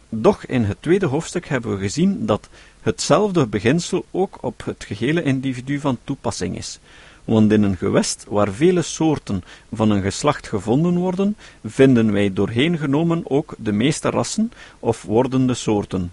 Doch 0.09 0.47
in 0.47 0.65
het 0.65 0.77
tweede 0.81 1.07
hoofdstuk 1.07 1.49
hebben 1.49 1.71
we 1.71 1.79
gezien 1.79 2.27
dat 2.27 2.49
hetzelfde 2.81 3.47
beginsel 3.47 4.05
ook 4.11 4.39
op 4.41 4.65
het 4.65 4.85
gehele 4.85 5.23
individu 5.23 5.81
van 5.81 5.99
toepassing 6.05 6.57
is, 6.57 6.79
want 7.25 7.53
in 7.53 7.63
een 7.63 7.77
gewest 7.77 8.27
waar 8.29 8.53
vele 8.53 8.83
soorten 8.83 9.43
van 9.73 9.91
een 9.91 10.03
geslacht 10.03 10.49
gevonden 10.49 10.99
worden, 10.99 11.37
vinden 11.65 12.13
wij 12.13 12.33
doorheen 12.33 12.79
genomen 12.79 13.23
ook 13.25 13.55
de 13.59 13.73
meeste 13.73 14.11
rassen 14.11 14.53
of 14.79 15.03
wordende 15.03 15.55
soorten. 15.55 16.13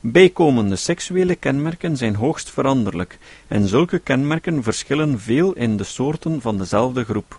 Bijkomende 0.00 0.76
seksuele 0.76 1.34
kenmerken 1.34 1.96
zijn 1.96 2.14
hoogst 2.14 2.50
veranderlijk, 2.50 3.18
en 3.48 3.68
zulke 3.68 3.98
kenmerken 3.98 4.62
verschillen 4.62 5.20
veel 5.20 5.52
in 5.52 5.76
de 5.76 5.84
soorten 5.84 6.40
van 6.40 6.58
dezelfde 6.58 7.04
groep. 7.04 7.38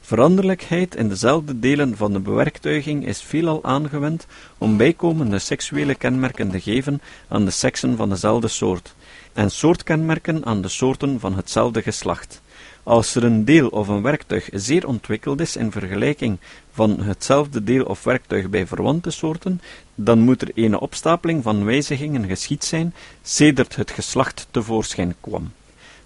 Veranderlijkheid 0.00 0.94
in 0.94 1.08
dezelfde 1.08 1.58
delen 1.58 1.96
van 1.96 2.12
de 2.12 2.18
bewerktuiging 2.18 3.06
is 3.06 3.22
veelal 3.22 3.64
aangewend 3.64 4.26
om 4.58 4.76
bijkomende 4.76 5.38
seksuele 5.38 5.94
kenmerken 5.94 6.50
te 6.50 6.60
geven 6.60 7.00
aan 7.28 7.44
de 7.44 7.50
seksen 7.50 7.96
van 7.96 8.08
dezelfde 8.08 8.48
soort, 8.48 8.94
en 9.32 9.50
soortkenmerken 9.50 10.44
aan 10.44 10.62
de 10.62 10.68
soorten 10.68 11.20
van 11.20 11.34
hetzelfde 11.34 11.82
geslacht. 11.82 12.42
Als 12.82 13.14
er 13.14 13.24
een 13.24 13.44
deel 13.44 13.68
of 13.68 13.88
een 13.88 14.02
werktuig 14.02 14.48
zeer 14.52 14.86
ontwikkeld 14.86 15.40
is 15.40 15.56
in 15.56 15.70
vergelijking 15.70 16.38
van 16.80 17.00
hetzelfde 17.00 17.64
deel 17.64 17.84
of 17.84 18.04
werktuig 18.04 18.48
bij 18.48 18.66
verwante 18.66 19.10
soorten, 19.10 19.60
dan 19.94 20.18
moet 20.18 20.42
er 20.42 20.50
een 20.54 20.78
opstapeling 20.78 21.42
van 21.42 21.64
wijzigingen 21.64 22.24
geschied 22.26 22.64
zijn, 22.64 22.94
sedert 23.22 23.76
het 23.76 23.90
geslacht 23.90 24.46
tevoorschijn 24.50 25.14
kwam. 25.20 25.52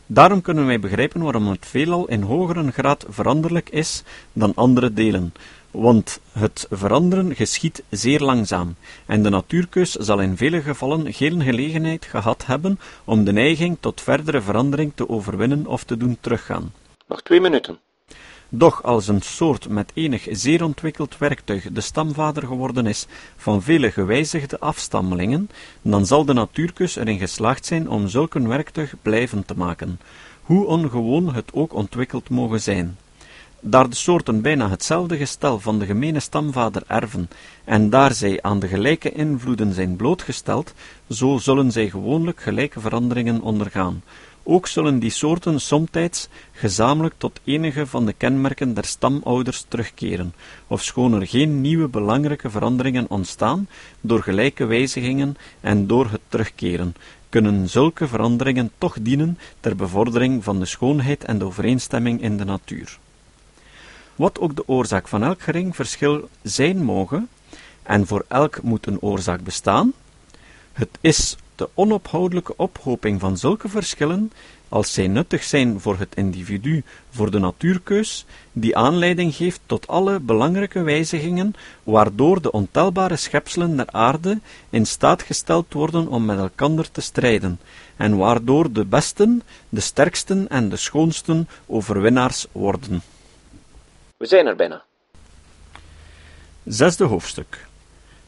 Daarom 0.06 0.40
kunnen 0.40 0.66
wij 0.66 0.80
begrijpen 0.80 1.22
waarom 1.22 1.46
het 1.46 1.66
veelal 1.66 2.06
in 2.08 2.22
hogere 2.22 2.72
graad 2.72 3.04
veranderlijk 3.08 3.70
is 3.70 4.02
dan 4.32 4.52
andere 4.54 4.92
delen, 4.92 5.32
want 5.70 6.20
het 6.32 6.66
veranderen 6.70 7.34
geschiedt 7.34 7.82
zeer 7.90 8.20
langzaam, 8.20 8.74
en 9.06 9.22
de 9.22 9.28
natuurkeus 9.28 9.90
zal 9.90 10.20
in 10.20 10.36
vele 10.36 10.62
gevallen 10.62 11.12
geen 11.12 11.42
gelegenheid 11.42 12.04
gehad 12.04 12.46
hebben 12.46 12.78
om 13.04 13.24
de 13.24 13.32
neiging 13.32 13.76
tot 13.80 14.00
verdere 14.00 14.40
verandering 14.40 14.92
te 14.94 15.08
overwinnen 15.08 15.66
of 15.66 15.84
te 15.84 15.96
doen 15.96 16.16
teruggaan. 16.20 16.72
Nog 17.06 17.22
twee 17.22 17.40
minuten. 17.40 17.78
Doch 18.56 18.82
als 18.82 19.08
een 19.08 19.22
soort 19.22 19.68
met 19.68 19.90
enig 19.94 20.26
zeer 20.30 20.64
ontwikkeld 20.64 21.18
werktuig 21.18 21.66
de 21.72 21.80
stamvader 21.80 22.46
geworden 22.46 22.86
is 22.86 23.06
van 23.36 23.62
vele 23.62 23.90
gewijzigde 23.90 24.60
afstammelingen, 24.60 25.50
dan 25.82 26.06
zal 26.06 26.24
de 26.24 26.32
natuurkus 26.32 26.96
erin 26.96 27.18
geslaagd 27.18 27.66
zijn 27.66 27.88
om 27.88 28.08
zulk 28.08 28.34
een 28.34 28.48
werktuig 28.48 28.94
blijvend 29.02 29.46
te 29.46 29.54
maken, 29.56 30.00
hoe 30.42 30.66
ongewoon 30.66 31.34
het 31.34 31.52
ook 31.52 31.74
ontwikkeld 31.74 32.28
mogen 32.28 32.60
zijn. 32.60 32.96
Daar 33.60 33.88
de 33.88 33.96
soorten 33.96 34.42
bijna 34.42 34.70
hetzelfde 34.70 35.16
gestel 35.16 35.60
van 35.60 35.78
de 35.78 35.86
gemene 35.86 36.20
stamvader 36.20 36.82
erven, 36.86 37.28
en 37.64 37.90
daar 37.90 38.12
zij 38.12 38.42
aan 38.42 38.58
de 38.58 38.68
gelijke 38.68 39.12
invloeden 39.12 39.72
zijn 39.72 39.96
blootgesteld, 39.96 40.74
zo 41.08 41.38
zullen 41.38 41.72
zij 41.72 41.88
gewoonlijk 41.88 42.40
gelijke 42.40 42.80
veranderingen 42.80 43.40
ondergaan, 43.40 44.02
ook 44.44 44.66
zullen 44.66 44.98
die 44.98 45.10
soorten 45.10 45.60
somtijds 45.60 46.28
gezamenlijk 46.52 47.14
tot 47.18 47.40
enige 47.44 47.86
van 47.86 48.06
de 48.06 48.12
kenmerken 48.12 48.74
der 48.74 48.84
stamouders 48.84 49.64
terugkeren, 49.68 50.34
ofschoon 50.66 51.12
er 51.12 51.26
geen 51.26 51.60
nieuwe 51.60 51.88
belangrijke 51.88 52.50
veranderingen 52.50 53.10
ontstaan 53.10 53.68
door 54.00 54.22
gelijke 54.22 54.64
wijzigingen 54.64 55.36
en 55.60 55.86
door 55.86 56.10
het 56.10 56.20
terugkeren, 56.28 56.94
kunnen 57.28 57.68
zulke 57.68 58.08
veranderingen 58.08 58.70
toch 58.78 58.96
dienen 59.00 59.38
ter 59.60 59.76
bevordering 59.76 60.44
van 60.44 60.58
de 60.58 60.66
schoonheid 60.66 61.24
en 61.24 61.38
de 61.38 61.44
overeenstemming 61.44 62.22
in 62.22 62.36
de 62.36 62.44
natuur. 62.44 62.98
Wat 64.16 64.40
ook 64.40 64.56
de 64.56 64.68
oorzaak 64.68 65.08
van 65.08 65.22
elk 65.22 65.42
gering 65.42 65.76
verschil 65.76 66.28
zijn 66.42 66.82
moge, 66.82 67.26
en 67.82 68.06
voor 68.06 68.24
elk 68.28 68.62
moet 68.62 68.86
een 68.86 69.00
oorzaak 69.00 69.40
bestaan, 69.40 69.92
het 70.72 70.98
is 71.00 71.36
de 71.56 71.68
onophoudelijke 71.74 72.56
ophoping 72.56 73.20
van 73.20 73.36
zulke 73.36 73.68
verschillen, 73.68 74.32
als 74.68 74.92
zij 74.92 75.06
nuttig 75.06 75.42
zijn 75.42 75.80
voor 75.80 75.98
het 75.98 76.14
individu, 76.14 76.82
voor 77.10 77.30
de 77.30 77.38
natuurkeus, 77.38 78.24
die 78.52 78.76
aanleiding 78.76 79.34
geeft 79.34 79.60
tot 79.66 79.86
alle 79.86 80.20
belangrijke 80.20 80.82
wijzigingen, 80.82 81.54
waardoor 81.82 82.42
de 82.42 82.52
ontelbare 82.52 83.16
schepselen 83.16 83.76
der 83.76 83.90
aarde 83.90 84.40
in 84.70 84.86
staat 84.86 85.22
gesteld 85.22 85.72
worden 85.72 86.08
om 86.08 86.24
met 86.24 86.38
elkander 86.38 86.90
te 86.90 87.00
strijden, 87.00 87.60
en 87.96 88.16
waardoor 88.16 88.72
de 88.72 88.84
besten, 88.84 89.42
de 89.68 89.80
sterksten 89.80 90.48
en 90.48 90.68
de 90.68 90.76
schoonsten 90.76 91.48
overwinnaars 91.66 92.46
worden. 92.52 93.02
We 94.16 94.26
zijn 94.26 94.46
er 94.46 94.56
bijna. 94.56 94.84
Zesde 96.64 97.04
hoofdstuk. 97.04 97.66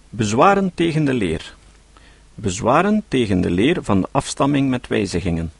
Bezwaren 0.09 0.75
tegen 0.75 1.05
de 1.05 1.15
leer. 1.15 1.55
Bezwaren 2.39 3.05
tegen 3.09 3.41
de 3.41 3.51
leer 3.51 3.83
van 3.83 4.01
de 4.01 4.09
afstamming 4.11 4.69
met 4.69 4.87
wijzigingen. 4.87 5.53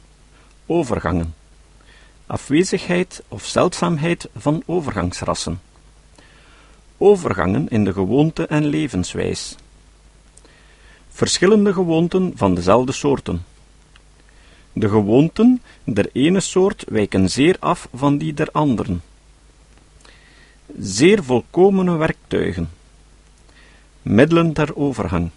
Overgangen. 0.67 1.35
Afwezigheid 2.27 3.23
of 3.29 3.45
zeldzaamheid 3.45 4.29
van 4.37 4.63
overgangsrassen. 4.67 5.61
Overgangen 6.99 7.69
in 7.69 7.85
de 7.85 7.93
gewoonte 7.93 8.47
en 8.47 8.67
levenswijs. 8.67 9.57
Verschillende 11.09 11.73
gewoonten 11.73 12.33
van 12.35 12.55
dezelfde 12.55 12.93
soorten. 12.93 13.45
De 14.73 14.89
gewoonten 14.89 15.63
der 15.85 16.09
ene 16.13 16.41
soort 16.41 16.85
wijken 16.89 17.31
zeer 17.31 17.57
af 17.59 17.89
van 17.95 18.19
die 18.19 18.35
der 18.35 18.49
anderen. 18.53 19.03
Zeer 20.79 21.25
volkomene 21.25 21.97
werktuigen. 21.97 22.71
Middelen 24.03 24.53
ter 24.53 24.77
overgang. 24.77 25.31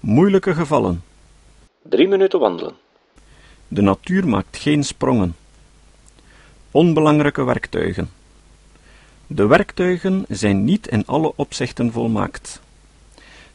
Moeilijke 0.00 0.54
gevallen. 0.54 1.02
Drie 1.82 2.08
minuten 2.08 2.40
wandelen. 2.40 2.74
De 3.68 3.82
natuur 3.82 4.28
maakt 4.28 4.56
geen 4.56 4.84
sprongen. 4.84 5.36
Onbelangrijke 6.70 7.44
werktuigen. 7.44 8.10
De 9.26 9.46
werktuigen 9.46 10.24
zijn 10.28 10.64
niet 10.64 10.86
in 10.86 11.06
alle 11.06 11.32
opzichten 11.36 11.92
volmaakt. 11.92 12.60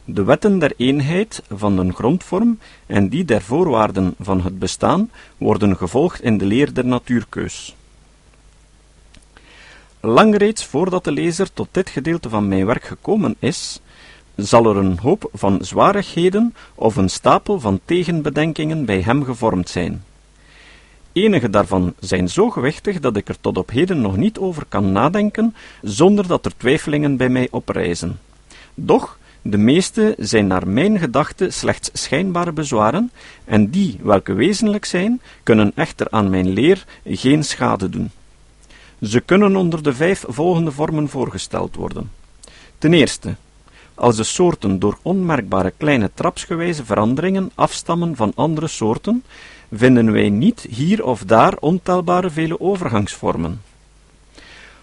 De 0.05 0.23
wetten 0.23 0.59
der 0.59 0.73
eenheid 0.77 1.43
van 1.49 1.77
een 1.77 1.93
grondvorm 1.93 2.59
en 2.85 3.09
die 3.09 3.25
der 3.25 3.41
voorwaarden 3.41 4.15
van 4.19 4.41
het 4.41 4.59
bestaan 4.59 5.11
worden 5.37 5.77
gevolgd 5.77 6.21
in 6.21 6.37
de 6.37 6.45
leer 6.45 6.73
der 6.73 6.85
natuurkeus. 6.85 7.75
Lang 9.99 10.37
reeds 10.37 10.65
voordat 10.65 11.03
de 11.03 11.11
lezer 11.11 11.53
tot 11.53 11.67
dit 11.71 11.89
gedeelte 11.89 12.29
van 12.29 12.47
mijn 12.47 12.65
werk 12.65 12.83
gekomen 12.83 13.35
is, 13.39 13.81
zal 14.35 14.65
er 14.65 14.77
een 14.77 14.99
hoop 14.99 15.29
van 15.33 15.57
zwarigheden 15.61 16.53
of 16.75 16.95
een 16.95 17.09
stapel 17.09 17.59
van 17.59 17.79
tegenbedenkingen 17.85 18.85
bij 18.85 19.01
hem 19.01 19.23
gevormd 19.23 19.69
zijn. 19.69 20.03
Enige 21.13 21.49
daarvan 21.49 21.93
zijn 21.99 22.29
zo 22.29 22.49
gewichtig 22.49 22.99
dat 22.99 23.15
ik 23.15 23.29
er 23.29 23.39
tot 23.41 23.57
op 23.57 23.69
heden 23.69 24.01
nog 24.01 24.17
niet 24.17 24.37
over 24.37 24.65
kan 24.69 24.91
nadenken, 24.91 25.55
zonder 25.81 26.27
dat 26.27 26.45
er 26.45 26.57
twijfelingen 26.57 27.17
bij 27.17 27.29
mij 27.29 27.47
oprijzen. 27.51 28.19
Doch, 28.73 29.17
de 29.41 29.57
meeste 29.57 30.15
zijn 30.17 30.47
naar 30.47 30.67
mijn 30.67 30.99
gedachte 30.99 31.49
slechts 31.49 31.89
schijnbare 31.93 32.51
bezwaren, 32.51 33.11
en 33.45 33.69
die, 33.69 33.99
welke 34.01 34.33
wezenlijk 34.33 34.85
zijn, 34.85 35.21
kunnen 35.43 35.71
echter 35.75 36.07
aan 36.09 36.29
mijn 36.29 36.49
leer 36.49 36.85
geen 37.05 37.43
schade 37.43 37.89
doen. 37.89 38.11
Ze 39.01 39.19
kunnen 39.19 39.55
onder 39.55 39.83
de 39.83 39.93
vijf 39.93 40.25
volgende 40.27 40.71
vormen 40.71 41.09
voorgesteld 41.09 41.75
worden. 41.75 42.11
Ten 42.77 42.93
eerste, 42.93 43.35
als 43.95 44.15
de 44.15 44.23
soorten 44.23 44.79
door 44.79 44.97
onmerkbare 45.01 45.73
kleine 45.77 46.11
trapsgewijze 46.13 46.85
veranderingen 46.85 47.51
afstammen 47.55 48.15
van 48.15 48.31
andere 48.35 48.67
soorten, 48.67 49.23
vinden 49.71 50.11
wij 50.11 50.29
niet 50.29 50.65
hier 50.69 51.05
of 51.05 51.23
daar 51.23 51.57
ontelbare 51.59 52.29
vele 52.29 52.59
overgangsvormen. 52.59 53.61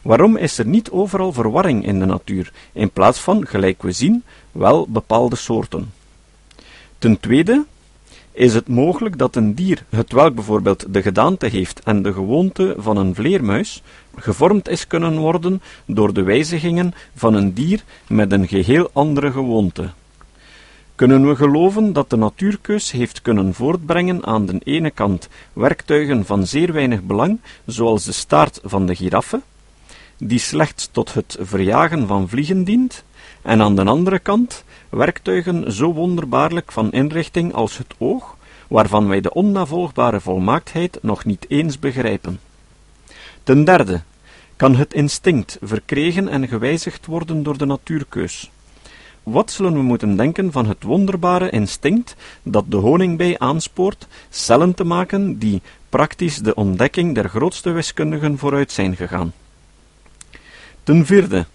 Waarom 0.03 0.37
is 0.37 0.59
er 0.59 0.66
niet 0.66 0.90
overal 0.90 1.33
verwarring 1.33 1.87
in 1.87 1.99
de 1.99 2.05
natuur, 2.05 2.53
in 2.73 2.90
plaats 2.90 3.18
van, 3.18 3.47
gelijk 3.47 3.83
we 3.83 3.92
zien, 3.92 4.23
wel 4.53 4.87
bepaalde 4.88 5.37
soorten? 5.37 5.92
Ten 6.99 7.21
tweede, 7.21 7.64
is 8.33 8.55
het 8.55 8.68
mogelijk 8.68 9.18
dat 9.18 9.37
een 9.37 9.55
dier, 9.55 9.85
het 9.88 10.12
welk 10.12 10.35
bijvoorbeeld 10.35 10.94
de 10.94 11.03
gedaante 11.03 11.47
heeft 11.47 11.81
en 11.81 12.03
de 12.03 12.12
gewoonte 12.12 12.75
van 12.79 12.97
een 12.97 13.14
vleermuis, 13.14 13.83
gevormd 14.20 14.68
is 14.68 14.87
kunnen 14.87 15.18
worden 15.18 15.62
door 15.87 16.12
de 16.12 16.22
wijzigingen 16.22 16.94
van 17.14 17.35
een 17.35 17.52
dier 17.52 17.83
met 18.09 18.33
een 18.33 18.48
geheel 18.48 18.90
andere 18.92 19.33
gewoonte. 19.33 19.90
Kunnen 20.94 21.28
we 21.28 21.37
geloven 21.37 21.92
dat 21.92 22.11
de 22.11 22.16
natuurkeus 22.16 22.90
heeft 22.90 23.22
kunnen 23.22 23.54
voortbrengen 23.54 24.26
aan 24.26 24.46
de 24.46 24.61
ene 24.64 24.90
kant 24.90 25.28
werktuigen 25.52 26.24
van 26.24 26.46
zeer 26.46 26.72
weinig 26.72 27.02
belang, 27.02 27.40
zoals 27.66 28.04
de 28.04 28.12
staart 28.12 28.61
van 28.62 28.87
de 28.87 28.94
giraffe, 28.94 29.40
die 30.16 30.38
slechts 30.38 30.88
tot 30.92 31.14
het 31.14 31.37
verjagen 31.40 32.07
van 32.07 32.28
vliegen 32.28 32.64
dient, 32.64 33.04
en 33.42 33.62
aan 33.62 33.76
de 33.76 33.85
andere 33.85 34.18
kant 34.18 34.64
werktuigen 34.88 35.72
zo 35.72 35.92
wonderbaarlijk 35.92 36.72
van 36.72 36.92
inrichting 36.92 37.54
als 37.54 37.78
het 37.78 37.94
oog, 37.98 38.37
waarvan 38.68 39.09
wij 39.09 39.20
de 39.20 39.35
onnavolgbare 39.35 40.20
volmaaktheid 40.20 40.98
nog 41.02 41.24
niet 41.24 41.44
eens 41.48 41.78
begrijpen. 41.78 42.40
Ten 43.42 43.64
derde, 43.64 44.00
kan 44.59 44.77
het 44.77 44.94
instinct 44.94 45.59
verkregen 45.62 46.29
en 46.29 46.49
gewijzigd 46.49 47.07
worden 47.07 47.42
door 47.42 47.59
de 47.59 47.66
natuurkeus. 47.66 48.51
Wat 49.23 49.51
zullen 49.51 49.73
we 49.73 49.83
moeten 49.83 50.16
denken 50.16 50.53
van 50.53 50.66
het 50.66 50.83
wonderbare 50.83 51.51
instinct 51.51 52.16
dat 52.42 52.64
de 52.68 52.77
honingbij 52.77 53.38
aanspoort 53.38 54.07
cellen 54.31 54.75
te 54.75 54.85
maken 54.85 55.38
die 55.38 55.62
praktisch 55.88 56.38
de 56.38 56.55
ontdekking 56.55 57.14
der 57.14 57.29
grootste 57.29 57.71
wiskundigen 57.71 58.38
vooruit 58.38 58.73
zijn 58.73 58.97
gegaan? 58.97 59.33
Ten 60.83 61.07
vierde, 61.07 61.47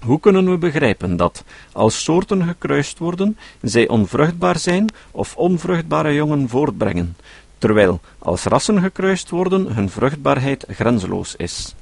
hoe 0.00 0.20
kunnen 0.20 0.50
we 0.50 0.56
begrijpen 0.56 1.16
dat, 1.16 1.44
als 1.72 2.04
soorten 2.04 2.44
gekruist 2.44 2.98
worden, 2.98 3.38
zij 3.62 3.88
onvruchtbaar 3.88 4.58
zijn 4.58 4.90
of 5.10 5.36
onvruchtbare 5.36 6.14
jongen 6.14 6.48
voortbrengen, 6.48 7.16
terwijl, 7.58 8.00
als 8.18 8.44
rassen 8.44 8.80
gekruist 8.80 9.30
worden, 9.30 9.74
hun 9.74 9.90
vruchtbaarheid 9.90 10.64
grenzeloos 10.68 11.36
is? 11.36 11.74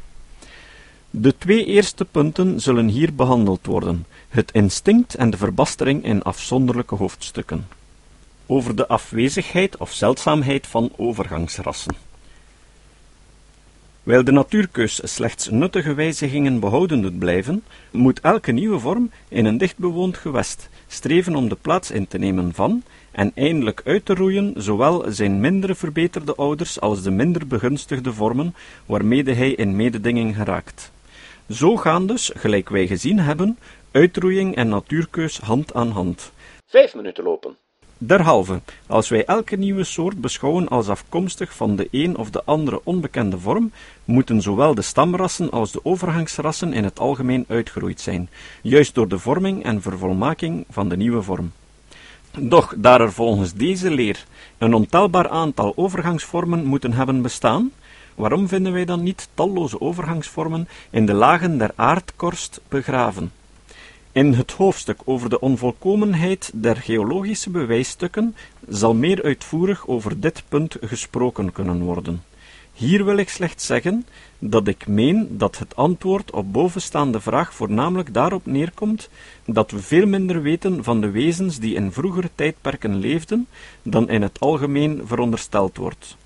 De 1.14 1.38
twee 1.38 1.64
eerste 1.64 2.04
punten 2.04 2.60
zullen 2.60 2.88
hier 2.88 3.14
behandeld 3.14 3.66
worden: 3.66 4.06
het 4.28 4.52
instinct 4.52 5.14
en 5.14 5.30
de 5.30 5.36
verbastering 5.36 6.04
in 6.04 6.22
afzonderlijke 6.22 6.94
hoofdstukken. 6.94 7.66
Over 8.46 8.76
de 8.76 8.86
afwezigheid 8.86 9.76
of 9.76 9.92
zeldzaamheid 9.92 10.66
van 10.66 10.92
overgangsrassen. 10.96 11.94
Wijl 14.02 14.24
de 14.24 14.32
natuurkeus 14.32 15.00
slechts 15.04 15.48
nuttige 15.48 15.94
wijzigingen 15.94 16.60
behouden 16.60 17.02
doet 17.02 17.18
blijven, 17.18 17.64
moet 17.90 18.20
elke 18.20 18.52
nieuwe 18.52 18.78
vorm 18.78 19.10
in 19.28 19.44
een 19.44 19.58
dichtbewoond 19.58 20.16
gewest 20.16 20.68
streven 20.86 21.36
om 21.36 21.48
de 21.48 21.56
plaats 21.60 21.90
in 21.90 22.06
te 22.08 22.18
nemen 22.18 22.54
van 22.54 22.82
en 23.10 23.32
eindelijk 23.34 23.82
uit 23.84 24.04
te 24.04 24.14
roeien 24.14 24.54
zowel 24.56 25.04
zijn 25.08 25.40
minder 25.40 25.76
verbeterde 25.76 26.34
ouders 26.34 26.80
als 26.80 27.02
de 27.02 27.10
minder 27.10 27.46
begunstigde 27.46 28.12
vormen 28.12 28.54
waarmede 28.86 29.34
hij 29.34 29.50
in 29.50 29.76
mededinging 29.76 30.36
geraakt. 30.36 30.91
Zo 31.52 31.76
gaan 31.76 32.06
dus, 32.06 32.30
gelijk 32.34 32.68
wij 32.68 32.86
gezien 32.86 33.18
hebben, 33.18 33.58
uitroeiing 33.90 34.56
en 34.56 34.68
natuurkeus 34.68 35.38
hand 35.38 35.74
aan 35.74 35.90
hand. 35.90 36.32
Vijf 36.66 36.94
minuten 36.94 37.24
lopen. 37.24 37.56
Derhalve, 37.98 38.60
als 38.86 39.08
wij 39.08 39.24
elke 39.24 39.56
nieuwe 39.56 39.84
soort 39.84 40.20
beschouwen 40.20 40.68
als 40.68 40.88
afkomstig 40.88 41.54
van 41.54 41.76
de 41.76 41.88
een 41.90 42.16
of 42.16 42.30
de 42.30 42.42
andere 42.44 42.80
onbekende 42.84 43.38
vorm, 43.38 43.72
moeten 44.04 44.42
zowel 44.42 44.74
de 44.74 44.82
stamrassen 44.82 45.50
als 45.50 45.72
de 45.72 45.84
overgangsrassen 45.84 46.72
in 46.72 46.84
het 46.84 46.98
algemeen 46.98 47.44
uitgeroeid 47.48 48.00
zijn, 48.00 48.28
juist 48.62 48.94
door 48.94 49.08
de 49.08 49.18
vorming 49.18 49.64
en 49.64 49.82
vervolmaking 49.82 50.64
van 50.70 50.88
de 50.88 50.96
nieuwe 50.96 51.22
vorm. 51.22 51.52
Doch, 52.38 52.74
daar 52.76 53.00
er 53.00 53.12
volgens 53.12 53.54
deze 53.54 53.90
leer 53.90 54.24
een 54.58 54.74
ontelbaar 54.74 55.28
aantal 55.28 55.72
overgangsvormen 55.76 56.64
moeten 56.64 56.92
hebben 56.92 57.22
bestaan, 57.22 57.72
waarom 58.14 58.48
vinden 58.48 58.72
wij 58.72 58.84
dan 58.84 59.02
niet 59.02 59.28
talloze 59.34 59.80
overgangsvormen 59.80 60.68
in 60.90 61.06
de 61.06 61.14
lagen 61.14 61.58
der 61.58 61.70
aardkorst 61.74 62.60
begraven? 62.68 63.32
In 64.12 64.32
het 64.32 64.52
hoofdstuk 64.52 65.00
over 65.04 65.30
de 65.30 65.40
onvolkomenheid 65.40 66.50
der 66.54 66.76
geologische 66.76 67.50
bewijsstukken 67.50 68.36
zal 68.68 68.94
meer 68.94 69.22
uitvoerig 69.22 69.86
over 69.86 70.20
dit 70.20 70.42
punt 70.48 70.76
gesproken 70.80 71.52
kunnen 71.52 71.82
worden. 71.82 72.22
Hier 72.72 73.04
wil 73.04 73.16
ik 73.16 73.28
slechts 73.28 73.66
zeggen 73.66 74.06
dat 74.38 74.68
ik 74.68 74.86
meen 74.86 75.26
dat 75.30 75.58
het 75.58 75.76
antwoord 75.76 76.30
op 76.30 76.52
bovenstaande 76.52 77.20
vraag 77.20 77.54
voornamelijk 77.54 78.14
daarop 78.14 78.46
neerkomt 78.46 79.08
dat 79.44 79.70
we 79.70 79.78
veel 79.78 80.06
minder 80.06 80.42
weten 80.42 80.84
van 80.84 81.00
de 81.00 81.10
wezens 81.10 81.58
die 81.58 81.74
in 81.74 81.92
vroegere 81.92 82.30
tijdperken 82.34 82.96
leefden 82.96 83.46
dan 83.82 84.08
in 84.08 84.22
het 84.22 84.40
algemeen 84.40 85.02
verondersteld 85.04 85.76
wordt. 85.76 86.16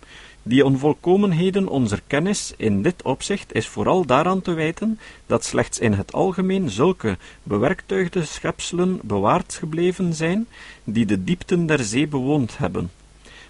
Die 0.49 0.65
onvolkomenheden 0.65 1.69
onze 1.69 2.01
kennis 2.07 2.55
in 2.57 2.83
dit 2.83 3.03
opzicht 3.03 3.55
is 3.55 3.69
vooral 3.69 4.05
daaraan 4.05 4.43
te 4.43 4.53
wijten 4.53 4.99
dat 5.27 5.45
slechts 5.45 5.79
in 5.79 5.93
het 5.93 6.13
algemeen 6.13 6.71
zulke 6.71 7.17
bewerktuigde 7.43 8.25
schepselen 8.25 8.99
bewaard 9.03 9.55
gebleven 9.55 10.15
zijn 10.15 10.47
die 10.85 11.07
de 11.07 11.25
diepten 11.25 11.67
der 11.67 11.85
zee 11.85 12.09
bewoond 12.09 12.59
hebben. 12.59 12.91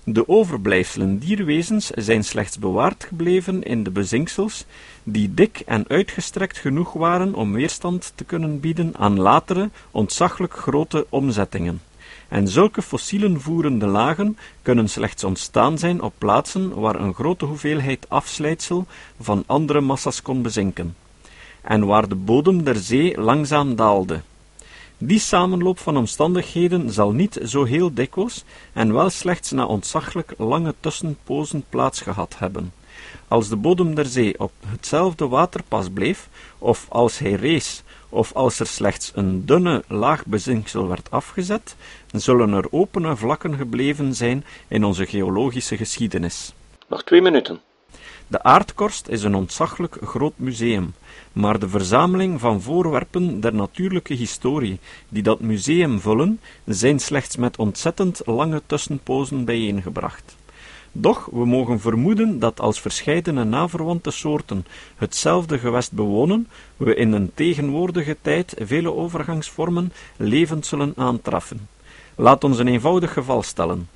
De 0.05 0.29
overblijfselen 0.29 1.19
dierwezens 1.19 1.91
zijn 1.91 2.25
slechts 2.25 2.59
bewaard 2.59 3.05
gebleven 3.05 3.63
in 3.63 3.83
de 3.83 3.91
bezinksels, 3.91 4.65
die 5.03 5.35
dik 5.35 5.63
en 5.67 5.85
uitgestrekt 5.89 6.59
genoeg 6.59 6.93
waren 6.93 7.35
om 7.35 7.53
weerstand 7.53 8.13
te 8.15 8.25
kunnen 8.25 8.61
bieden 8.61 8.93
aan 8.97 9.21
latere, 9.21 9.71
ontzaglijk 9.91 10.55
grote 10.55 11.07
omzettingen 11.09 11.81
en 12.29 12.49
zulke 12.49 12.83
fossielen 12.83 13.41
voerende 13.41 13.87
lagen 13.87 14.39
kunnen 14.63 14.89
slechts 14.89 15.25
ontstaan 15.25 15.79
zijn 15.79 16.03
op 16.03 16.13
plaatsen 16.19 16.81
waar 16.81 17.01
een 17.01 17.15
grote 17.15 17.45
hoeveelheid 17.45 18.09
afslijtsel 18.09 18.87
van 19.21 19.45
andere 19.47 19.81
massa's 19.81 20.23
kon 20.23 20.43
bezinken, 20.43 20.97
en 21.63 21.87
waar 21.87 22.09
de 22.09 22.15
bodem 22.15 22.65
der 22.65 22.77
zee 22.77 23.21
langzaam 23.21 23.75
daalde. 23.75 24.21
Die 24.99 25.19
samenloop 25.19 25.79
van 25.79 25.97
omstandigheden 25.97 26.93
zal 26.93 27.13
niet 27.13 27.41
zo 27.45 27.65
heel 27.65 27.95
dikwijls 27.95 28.45
en 28.73 28.93
wel 28.93 29.11
slechts 29.11 29.51
na 29.51 29.65
ontzaglijk 29.65 30.35
lange 30.39 30.75
tussenpozen 30.81 31.65
plaats 31.69 32.01
gehad 32.01 32.35
hebben. 32.39 32.73
Als 33.29 33.49
de 33.49 33.57
bodem 33.57 33.95
der 33.95 34.07
zee 34.07 34.41
op 34.41 34.53
hetzelfde 34.67 35.29
waterpas 35.29 35.89
bleef, 35.89 36.29
of 36.59 36.87
als 36.89 37.19
hij 37.19 37.33
rees 37.33 37.83
of 38.09 38.33
als 38.33 38.61
er 38.61 38.67
slechts 38.67 39.13
een 39.15 39.47
dunne 39.47 39.85
laag 39.89 40.27
bezinksel 40.27 40.89
werd 40.89 41.11
afgezet, 41.11 41.77
zullen 42.21 42.53
er 42.53 42.67
opene 42.71 43.17
vlakken 43.17 43.57
gebleven 43.57 44.15
zijn 44.15 44.45
in 44.69 44.85
onze 44.85 45.07
geologische 45.07 45.77
geschiedenis. 45.77 46.53
Nog 46.89 47.05
twee 47.05 47.23
minuten. 47.23 47.61
De 48.29 48.43
aardkorst 48.43 49.09
is 49.09 49.23
een 49.23 49.35
ontzaglijk 49.35 49.99
groot 50.03 50.33
museum, 50.37 50.95
maar 51.33 51.59
de 51.59 51.69
verzameling 51.69 52.41
van 52.41 52.63
voorwerpen 52.63 53.41
der 53.41 53.55
natuurlijke 53.55 54.15
historie 54.15 54.79
die 55.09 55.23
dat 55.23 55.41
museum 55.41 56.01
vullen, 56.01 56.41
zijn 56.65 56.99
slechts 56.99 57.37
met 57.37 57.57
ontzettend 57.57 58.23
lange 58.25 58.63
tussenpozen 58.67 59.45
bijeengebracht. 59.45 60.37
Doch 60.93 61.29
we 61.33 61.45
mogen 61.47 61.81
vermoeden 61.81 62.39
dat 62.39 62.61
als 62.61 62.81
verscheidene 62.81 63.45
naverwante 63.45 64.11
soorten 64.11 64.67
hetzelfde 64.97 65.59
gewest 65.59 65.93
bewonen, 65.93 66.49
we 66.77 66.95
in 66.95 67.13
een 67.13 67.31
tegenwoordige 67.35 68.17
tijd 68.23 68.55
vele 68.59 68.93
overgangsvormen 68.93 69.93
levend 70.17 70.67
zullen 70.67 70.93
aantreffen. 70.97 71.69
Laat 72.19 72.45
ons 72.45 72.59
een 72.59 72.69
eenvoudig 72.69 73.13
geval 73.13 73.43
stellen. 73.43 73.89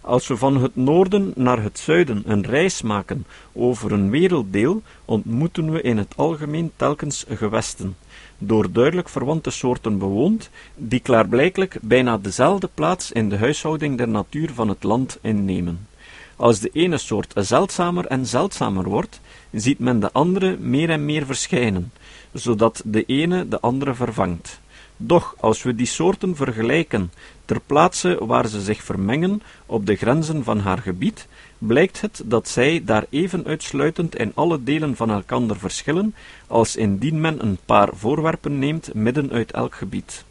Als 0.00 0.26
we 0.26 0.36
van 0.36 0.56
het 0.62 0.76
noorden 0.76 1.32
naar 1.34 1.62
het 1.62 1.78
zuiden 1.78 2.22
een 2.26 2.46
reis 2.46 2.82
maken 2.82 3.26
over 3.52 3.92
een 3.92 4.10
werelddeel, 4.10 4.82
ontmoeten 5.04 5.72
we 5.72 5.82
in 5.82 5.96
het 5.96 6.12
algemeen 6.16 6.72
telkens 6.76 7.24
gewesten, 7.28 7.96
door 8.38 8.72
duidelijk 8.72 9.08
verwante 9.08 9.50
soorten 9.50 9.98
bewoond, 9.98 10.50
die 10.74 11.00
klaarblijkelijk 11.00 11.78
bijna 11.82 12.18
dezelfde 12.18 12.68
plaats 12.74 13.12
in 13.12 13.28
de 13.28 13.36
huishouding 13.38 13.96
der 13.96 14.08
natuur 14.08 14.50
van 14.54 14.68
het 14.68 14.82
land 14.82 15.18
innemen. 15.20 15.86
Als 16.36 16.60
de 16.60 16.70
ene 16.72 16.98
soort 16.98 17.32
zeldzamer 17.36 18.06
en 18.06 18.26
zeldzamer 18.26 18.88
wordt, 18.88 19.20
ziet 19.52 19.78
men 19.78 20.00
de 20.00 20.12
andere 20.12 20.56
meer 20.56 20.90
en 20.90 21.04
meer 21.04 21.26
verschijnen, 21.26 21.92
zodat 22.32 22.82
de 22.84 23.04
ene 23.04 23.48
de 23.48 23.60
andere 23.60 23.94
vervangt. 23.94 24.60
Doch 24.96 25.34
als 25.40 25.62
we 25.62 25.74
die 25.74 25.86
soorten 25.86 26.36
vergelijken 26.36 27.10
ter 27.48 27.60
plaatse 27.66 28.18
waar 28.26 28.46
ze 28.48 28.60
zich 28.60 28.82
vermengen 28.82 29.42
op 29.66 29.86
de 29.86 29.96
grenzen 29.96 30.44
van 30.44 30.58
haar 30.58 30.78
gebied, 30.78 31.26
blijkt 31.58 32.00
het 32.00 32.22
dat 32.24 32.48
zij 32.48 32.82
daar 32.84 33.04
even 33.10 33.46
uitsluitend 33.46 34.16
in 34.16 34.32
alle 34.34 34.62
delen 34.62 34.96
van 34.96 35.10
elkander 35.10 35.58
verschillen, 35.58 36.14
als 36.46 36.76
indien 36.76 37.20
men 37.20 37.42
een 37.42 37.58
paar 37.64 37.88
voorwerpen 37.92 38.58
neemt 38.58 38.94
midden 38.94 39.30
uit 39.30 39.52
elk 39.52 39.74
gebied. 39.74 40.24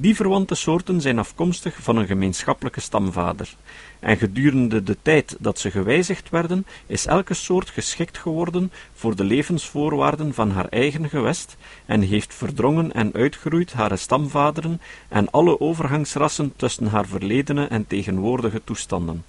Die 0.00 0.16
verwante 0.16 0.54
soorten 0.54 1.00
zijn 1.00 1.18
afkomstig 1.18 1.76
van 1.80 1.96
een 1.96 2.06
gemeenschappelijke 2.06 2.80
stamvader, 2.80 3.56
en 4.00 4.16
gedurende 4.16 4.82
de 4.82 4.96
tijd 5.02 5.36
dat 5.40 5.58
ze 5.58 5.70
gewijzigd 5.70 6.30
werden, 6.30 6.66
is 6.86 7.06
elke 7.06 7.34
soort 7.34 7.70
geschikt 7.70 8.18
geworden 8.18 8.72
voor 8.94 9.16
de 9.16 9.24
levensvoorwaarden 9.24 10.34
van 10.34 10.50
haar 10.50 10.68
eigen 10.68 11.08
gewest 11.08 11.56
en 11.86 12.00
heeft 12.00 12.34
verdrongen 12.34 12.92
en 12.92 13.14
uitgeroeid 13.14 13.72
haar 13.72 13.98
stamvaderen 13.98 14.80
en 15.08 15.30
alle 15.30 15.60
overgangsrassen 15.60 16.52
tussen 16.56 16.86
haar 16.86 17.06
verledene 17.06 17.66
en 17.66 17.86
tegenwoordige 17.86 18.60
toestanden. 18.64 19.24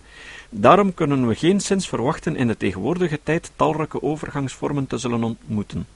Daarom 0.49 0.93
kunnen 0.93 1.27
we 1.27 1.35
geen 1.35 1.59
sinds 1.59 1.87
verwachten 1.87 2.35
in 2.35 2.47
de 2.47 2.57
tegenwoordige 2.57 3.19
tijd 3.23 3.51
talrijke 3.55 4.01
overgangsvormen 4.01 4.87
te 4.87 4.97
zullen 4.97 5.23
ontmoeten, 5.23 5.87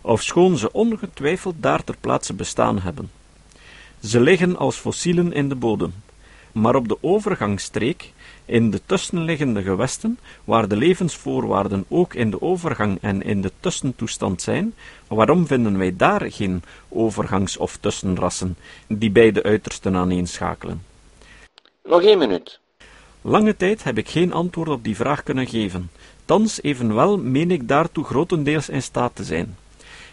ofschoon 0.00 0.56
ze 0.56 0.72
ongetwijfeld 0.72 1.54
daar 1.58 1.84
ter 1.84 1.96
plaatse 2.00 2.34
bestaan 2.34 2.78
hebben. 2.78 3.17
Ze 4.02 4.20
liggen 4.20 4.56
als 4.56 4.76
fossielen 4.76 5.32
in 5.32 5.48
de 5.48 5.54
bodem, 5.54 5.92
maar 6.52 6.74
op 6.74 6.88
de 6.88 6.98
overgangstreek, 7.00 8.12
in 8.44 8.70
de 8.70 8.80
tussenliggende 8.86 9.62
gewesten, 9.62 10.18
waar 10.44 10.68
de 10.68 10.76
levensvoorwaarden 10.76 11.84
ook 11.88 12.14
in 12.14 12.30
de 12.30 12.42
overgang 12.42 12.98
en 13.00 13.22
in 13.22 13.40
de 13.40 13.52
tussentoestand 13.60 14.42
zijn, 14.42 14.74
waarom 15.06 15.46
vinden 15.46 15.78
wij 15.78 15.96
daar 15.96 16.32
geen 16.32 16.62
overgangs- 16.88 17.56
of 17.56 17.76
tussenrassen, 17.76 18.56
die 18.86 19.10
beide 19.10 19.42
uitersten 19.42 19.96
aaneenschakelen? 19.96 20.82
Nog 21.84 22.02
één 22.02 22.18
minuut. 22.18 22.60
Lange 23.22 23.56
tijd 23.56 23.84
heb 23.84 23.98
ik 23.98 24.08
geen 24.08 24.32
antwoord 24.32 24.68
op 24.68 24.84
die 24.84 24.96
vraag 24.96 25.22
kunnen 25.22 25.46
geven. 25.46 25.90
Thans 26.24 26.62
evenwel 26.62 27.18
meen 27.18 27.50
ik 27.50 27.68
daartoe 27.68 28.04
grotendeels 28.04 28.68
in 28.68 28.82
staat 28.82 29.14
te 29.14 29.24
zijn. 29.24 29.56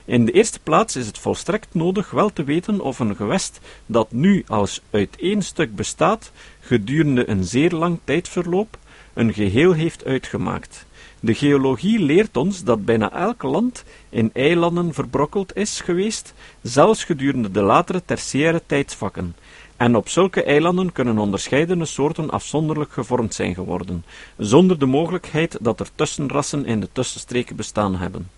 In 0.06 0.26
de 0.26 0.32
eerste 0.32 0.60
plaats 0.60 0.96
is 0.96 1.08
het 1.08 1.18
volstrekt 1.18 1.74
nodig 1.74 2.12
wel 2.12 2.34
te 2.34 2.44
weten 2.44 2.82
of 2.82 3.00
een 3.00 3.16
gewest 3.16 3.60
dat 3.86 4.12
nu 4.12 4.44
als 4.48 4.82
uit 4.92 5.16
één 5.20 5.42
stuk 5.42 5.76
bestaat, 5.76 6.32
gedurende 6.60 7.30
een 7.30 7.44
zeer 7.44 7.72
lang 7.72 8.00
tijdverloop, 8.04 8.78
een 9.14 9.34
geheel 9.34 9.72
heeft 9.72 10.06
uitgemaakt. 10.06 10.86
De 11.20 11.34
geologie 11.34 12.00
leert 12.00 12.38
ons 12.38 12.64
dat 12.64 12.86
bijna 12.86 13.12
elk 13.12 13.44
land 13.44 13.84
in 14.10 14.30
eilanden 14.34 14.94
verbrokkeld 14.94 15.56
is 15.56 15.82
geweest, 15.82 16.34
zelfs 16.62 17.04
gedurende 17.04 17.52
de 17.52 17.62
latere 17.62 18.02
tertiaire 18.06 18.62
tijdsvakken, 18.66 19.36
en 19.78 19.96
op 19.96 20.10
zulke 20.10 20.44
eilanden 20.44 20.92
kunnen 20.92 21.18
onderscheidene 21.18 21.86
soorten 21.86 22.30
afzonderlijk 22.30 22.92
gevormd 22.92 23.34
zijn 23.34 23.54
geworden, 23.54 24.06
zonder 24.38 24.80
de 24.80 24.86
mogelijkheid 24.86 25.58
dat 25.62 25.80
er 25.80 25.90
tussenrassen 25.96 26.66
in 26.66 26.80
de 26.80 26.90
tussenstreken 26.92 27.56
bestaan 27.56 27.96
hebben. 27.96 28.30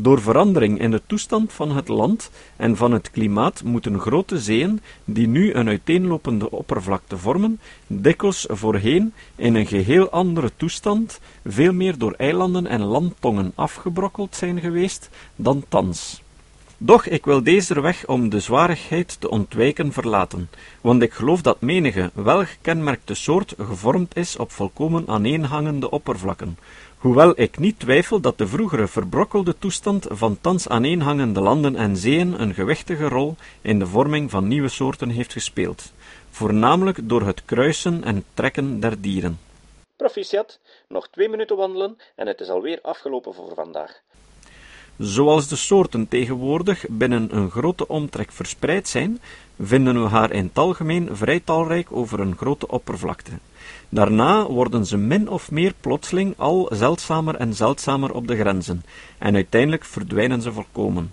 Door 0.00 0.20
verandering 0.20 0.80
in 0.80 0.90
de 0.90 1.02
toestand 1.06 1.52
van 1.52 1.76
het 1.76 1.88
land 1.88 2.30
en 2.56 2.76
van 2.76 2.92
het 2.92 3.10
klimaat 3.10 3.62
moeten 3.64 4.00
grote 4.00 4.38
zeeën, 4.38 4.80
die 5.04 5.28
nu 5.28 5.52
een 5.54 5.68
uiteenlopende 5.68 6.50
oppervlakte 6.50 7.16
vormen, 7.16 7.60
dikwijls 7.86 8.46
voorheen 8.48 9.12
in 9.36 9.54
een 9.54 9.66
geheel 9.66 10.10
andere 10.10 10.50
toestand, 10.56 11.20
veel 11.44 11.72
meer 11.72 11.98
door 11.98 12.12
eilanden 12.12 12.66
en 12.66 12.80
landtongen 12.80 13.52
afgebrokkeld 13.54 14.36
zijn 14.36 14.60
geweest 14.60 15.10
dan 15.36 15.64
thans. 15.68 16.22
Doch 16.80 17.06
ik 17.06 17.24
wil 17.24 17.42
deze 17.42 17.80
weg 17.80 18.06
om 18.06 18.28
de 18.28 18.40
zwarigheid 18.40 19.20
te 19.20 19.30
ontwijken 19.30 19.92
verlaten, 19.92 20.50
want 20.80 21.02
ik 21.02 21.12
geloof 21.12 21.42
dat 21.42 21.60
menige 21.60 22.10
welgekenmerkte 22.14 23.14
soort 23.14 23.54
gevormd 23.58 24.16
is 24.16 24.36
op 24.36 24.52
volkomen 24.52 25.08
aaneenhangende 25.08 25.90
oppervlakken, 25.90 26.58
hoewel 26.98 27.40
ik 27.40 27.58
niet 27.58 27.78
twijfel 27.78 28.20
dat 28.20 28.38
de 28.38 28.46
vroegere 28.46 28.86
verbrokkelde 28.86 29.58
toestand 29.58 30.06
van 30.10 30.38
thans 30.40 30.68
aaneenhangende 30.68 31.40
landen 31.40 31.76
en 31.76 31.96
zeeën 31.96 32.40
een 32.40 32.54
gewichtige 32.54 33.08
rol 33.08 33.36
in 33.60 33.78
de 33.78 33.86
vorming 33.86 34.30
van 34.30 34.48
nieuwe 34.48 34.68
soorten 34.68 35.08
heeft 35.08 35.32
gespeeld, 35.32 35.92
voornamelijk 36.30 37.08
door 37.08 37.22
het 37.22 37.44
kruisen 37.44 38.04
en 38.04 38.24
trekken 38.34 38.80
der 38.80 39.00
dieren. 39.00 39.38
Proficiat, 39.96 40.58
nog 40.88 41.08
twee 41.08 41.28
minuten 41.28 41.56
wandelen 41.56 41.96
en 42.14 42.26
het 42.26 42.40
is 42.40 42.48
alweer 42.48 42.78
afgelopen 42.82 43.34
voor 43.34 43.52
vandaag. 43.54 44.00
Zoals 44.98 45.48
de 45.48 45.56
soorten 45.56 46.08
tegenwoordig 46.08 46.84
binnen 46.88 47.36
een 47.36 47.50
grote 47.50 47.88
omtrek 47.88 48.32
verspreid 48.32 48.88
zijn, 48.88 49.20
vinden 49.60 50.02
we 50.02 50.08
haar 50.08 50.32
in 50.32 50.44
het 50.44 50.58
algemeen 50.58 51.08
vrij 51.12 51.40
talrijk 51.44 51.88
over 51.90 52.20
een 52.20 52.36
grote 52.36 52.68
oppervlakte. 52.68 53.30
Daarna 53.88 54.46
worden 54.46 54.86
ze 54.86 54.96
min 54.96 55.28
of 55.28 55.50
meer 55.50 55.74
plotseling 55.80 56.34
al 56.36 56.70
zeldzamer 56.72 57.34
en 57.34 57.54
zeldzamer 57.54 58.12
op 58.12 58.26
de 58.26 58.36
grenzen, 58.36 58.84
en 59.18 59.34
uiteindelijk 59.34 59.84
verdwijnen 59.84 60.42
ze 60.42 60.52
volkomen. 60.52 61.12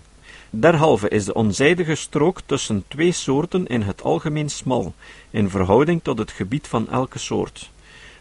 Derhalve 0.50 1.08
is 1.08 1.24
de 1.24 1.34
onzijdige 1.34 1.94
strook 1.94 2.40
tussen 2.46 2.84
twee 2.88 3.12
soorten 3.12 3.66
in 3.66 3.82
het 3.82 4.02
algemeen 4.02 4.48
smal, 4.48 4.94
in 5.30 5.50
verhouding 5.50 6.02
tot 6.02 6.18
het 6.18 6.30
gebied 6.30 6.66
van 6.66 6.88
elke 6.90 7.18
soort. 7.18 7.70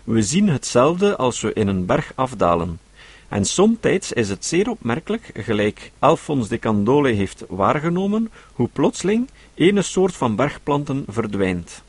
We 0.04 0.22
zien 0.22 0.50
hetzelfde 0.50 1.16
als 1.16 1.42
we 1.42 1.54
in 1.54 1.68
een 1.68 1.86
berg 1.86 2.12
afdalen. 2.16 2.80
En 3.28 3.46
somtijds 3.46 4.12
is 4.12 4.30
het 4.30 4.46
zeer 4.46 4.70
opmerkelijk, 4.70 5.32
gelijk 5.34 5.92
Alphonse 6.00 6.50
de 6.50 6.60
Candolle 6.60 7.12
heeft 7.12 7.44
waargenomen, 7.50 8.32
hoe 8.54 8.70
plotseling 8.74 9.30
ene 9.54 9.82
soort 9.82 10.16
van 10.16 10.36
bergplanten 10.36 11.06
verdwijnt. 11.08 11.84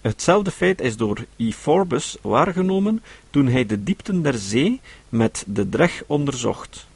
Hetzelfde 0.00 0.50
feit 0.50 0.80
is 0.80 0.96
door 0.96 1.24
E. 1.36 1.50
Forbes 1.52 2.16
waargenomen 2.22 3.02
toen 3.30 3.46
hij 3.46 3.66
de 3.66 3.82
diepten 3.82 4.22
der 4.22 4.34
zee 4.34 4.80
met 5.08 5.44
de 5.46 5.68
dreg 5.68 6.02
onderzocht. 6.06 6.86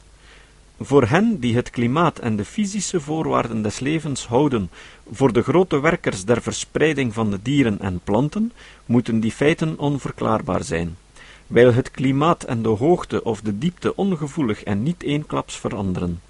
Voor 0.79 1.07
hen 1.07 1.39
die 1.39 1.55
het 1.55 1.69
klimaat 1.69 2.19
en 2.19 2.35
de 2.35 2.45
fysische 2.45 3.01
voorwaarden 3.01 3.61
des 3.61 3.79
levens 3.79 4.25
houden 4.25 4.69
voor 5.11 5.33
de 5.33 5.41
grote 5.41 5.79
werkers 5.79 6.25
der 6.25 6.41
verspreiding 6.41 7.13
van 7.13 7.31
de 7.31 7.41
dieren 7.41 7.79
en 7.79 7.99
planten, 8.03 8.51
moeten 8.85 9.19
die 9.19 9.31
feiten 9.31 9.79
onverklaarbaar 9.79 10.63
zijn 10.63 10.97
wijl 11.47 11.73
het 11.73 11.91
klimaat 11.91 12.43
en 12.43 12.61
de 12.61 12.69
hoogte 12.69 13.23
of 13.23 13.41
de 13.41 13.57
diepte 13.57 13.95
ongevoelig 13.95 14.63
en 14.63 14.83
niet 14.83 15.03
eenklaps 15.03 15.57
veranderen. 15.57 16.21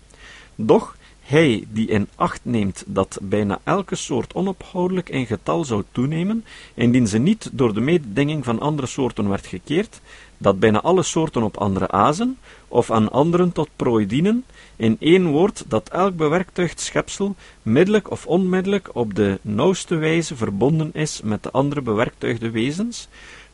Doch 0.56 0.96
hij 1.28 1.66
die 1.70 1.88
in 1.88 2.08
acht 2.16 2.40
neemt 2.44 2.84
dat 2.86 3.20
bijna 3.22 3.60
elke 3.64 3.96
soort 3.96 4.34
onophoudelijk 4.34 5.10
in 5.10 5.26
getal 5.26 5.66
zou 5.66 5.84
toenemen, 5.92 6.46
indien 6.74 7.08
ze 7.08 7.18
niet 7.18 7.50
door 7.52 7.74
de 7.74 7.80
mededinging 7.80 8.44
van 8.44 8.60
andere 8.60 8.88
soorten 8.88 9.30
werd 9.30 9.48
gekeerd, 9.48 10.02
dat 10.38 10.60
bijna 10.60 10.82
alle 10.82 11.04
soorten 11.04 11.44
op 11.44 11.58
andere 11.58 11.92
azen, 11.92 12.38
of 12.68 12.92
aan 12.92 13.12
anderen 13.12 13.52
tot 13.52 13.70
prooi 13.76 14.08
dienen, 14.08 14.46
in 14.76 14.98
één 15.00 15.28
woord 15.28 15.64
dat 15.68 15.90
elk 15.90 16.16
bewerktuigd 16.16 16.80
schepsel, 16.80 17.36
middelijk 17.62 18.12
of 18.12 18.26
onmiddellijk, 18.26 18.90
op 18.94 19.16
de 19.16 19.40
nauwste 19.42 19.96
wijze 19.96 20.36
verbonden 20.36 20.90
is 20.94 21.22
met 21.24 21.44
de 21.44 21.52
andere 21.52 21.82
bewerktuigde 21.82 22.50
wezens, 22.50 23.08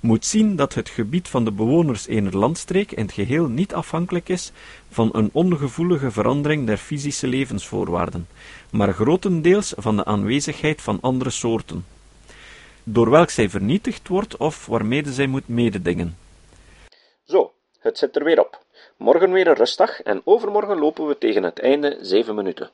moet 0.04 0.26
zien 0.26 0.56
dat 0.56 0.74
het 0.74 0.90
gebied 0.90 1.28
van 1.28 1.46
de 1.46 1.52
bewoners 1.52 2.08
ener 2.08 2.38
landstreek 2.38 2.92
in 2.92 3.04
het 3.04 3.14
geheel 3.14 3.48
niet 3.48 3.74
afhankelijk 3.74 4.30
is 4.30 4.52
van 4.90 5.10
een 5.14 5.30
ongevoelige 5.34 6.12
verandering 6.12 6.66
der 6.68 6.78
fysische 6.78 7.28
levensvoorwaarden, 7.28 8.28
maar 8.72 8.94
grotendeels 8.94 9.74
van 9.78 9.96
de 9.96 10.06
aanwezigheid 10.06 10.82
van 10.82 10.98
andere 11.02 11.30
soorten, 11.30 11.86
door 12.84 13.10
welk 13.10 13.30
zij 13.30 13.50
vernietigd 13.50 14.08
wordt 14.08 14.38
of 14.38 14.66
waarmede 14.66 15.14
zij 15.14 15.28
moet 15.28 15.48
mededingen. 15.48 16.18
Zo, 17.24 17.54
het 17.80 17.98
zit 17.98 18.16
er 18.16 18.24
weer 18.24 18.40
op. 18.40 18.64
Morgen 18.98 19.32
weer 19.32 19.48
een 19.48 19.56
rustdag 19.56 20.02
en 20.02 20.22
overmorgen 20.24 20.80
lopen 20.80 21.08
we 21.08 21.18
tegen 21.18 21.44
het 21.44 21.60
einde 21.60 21.98
zeven 22.02 22.36
minuten. 22.36 22.70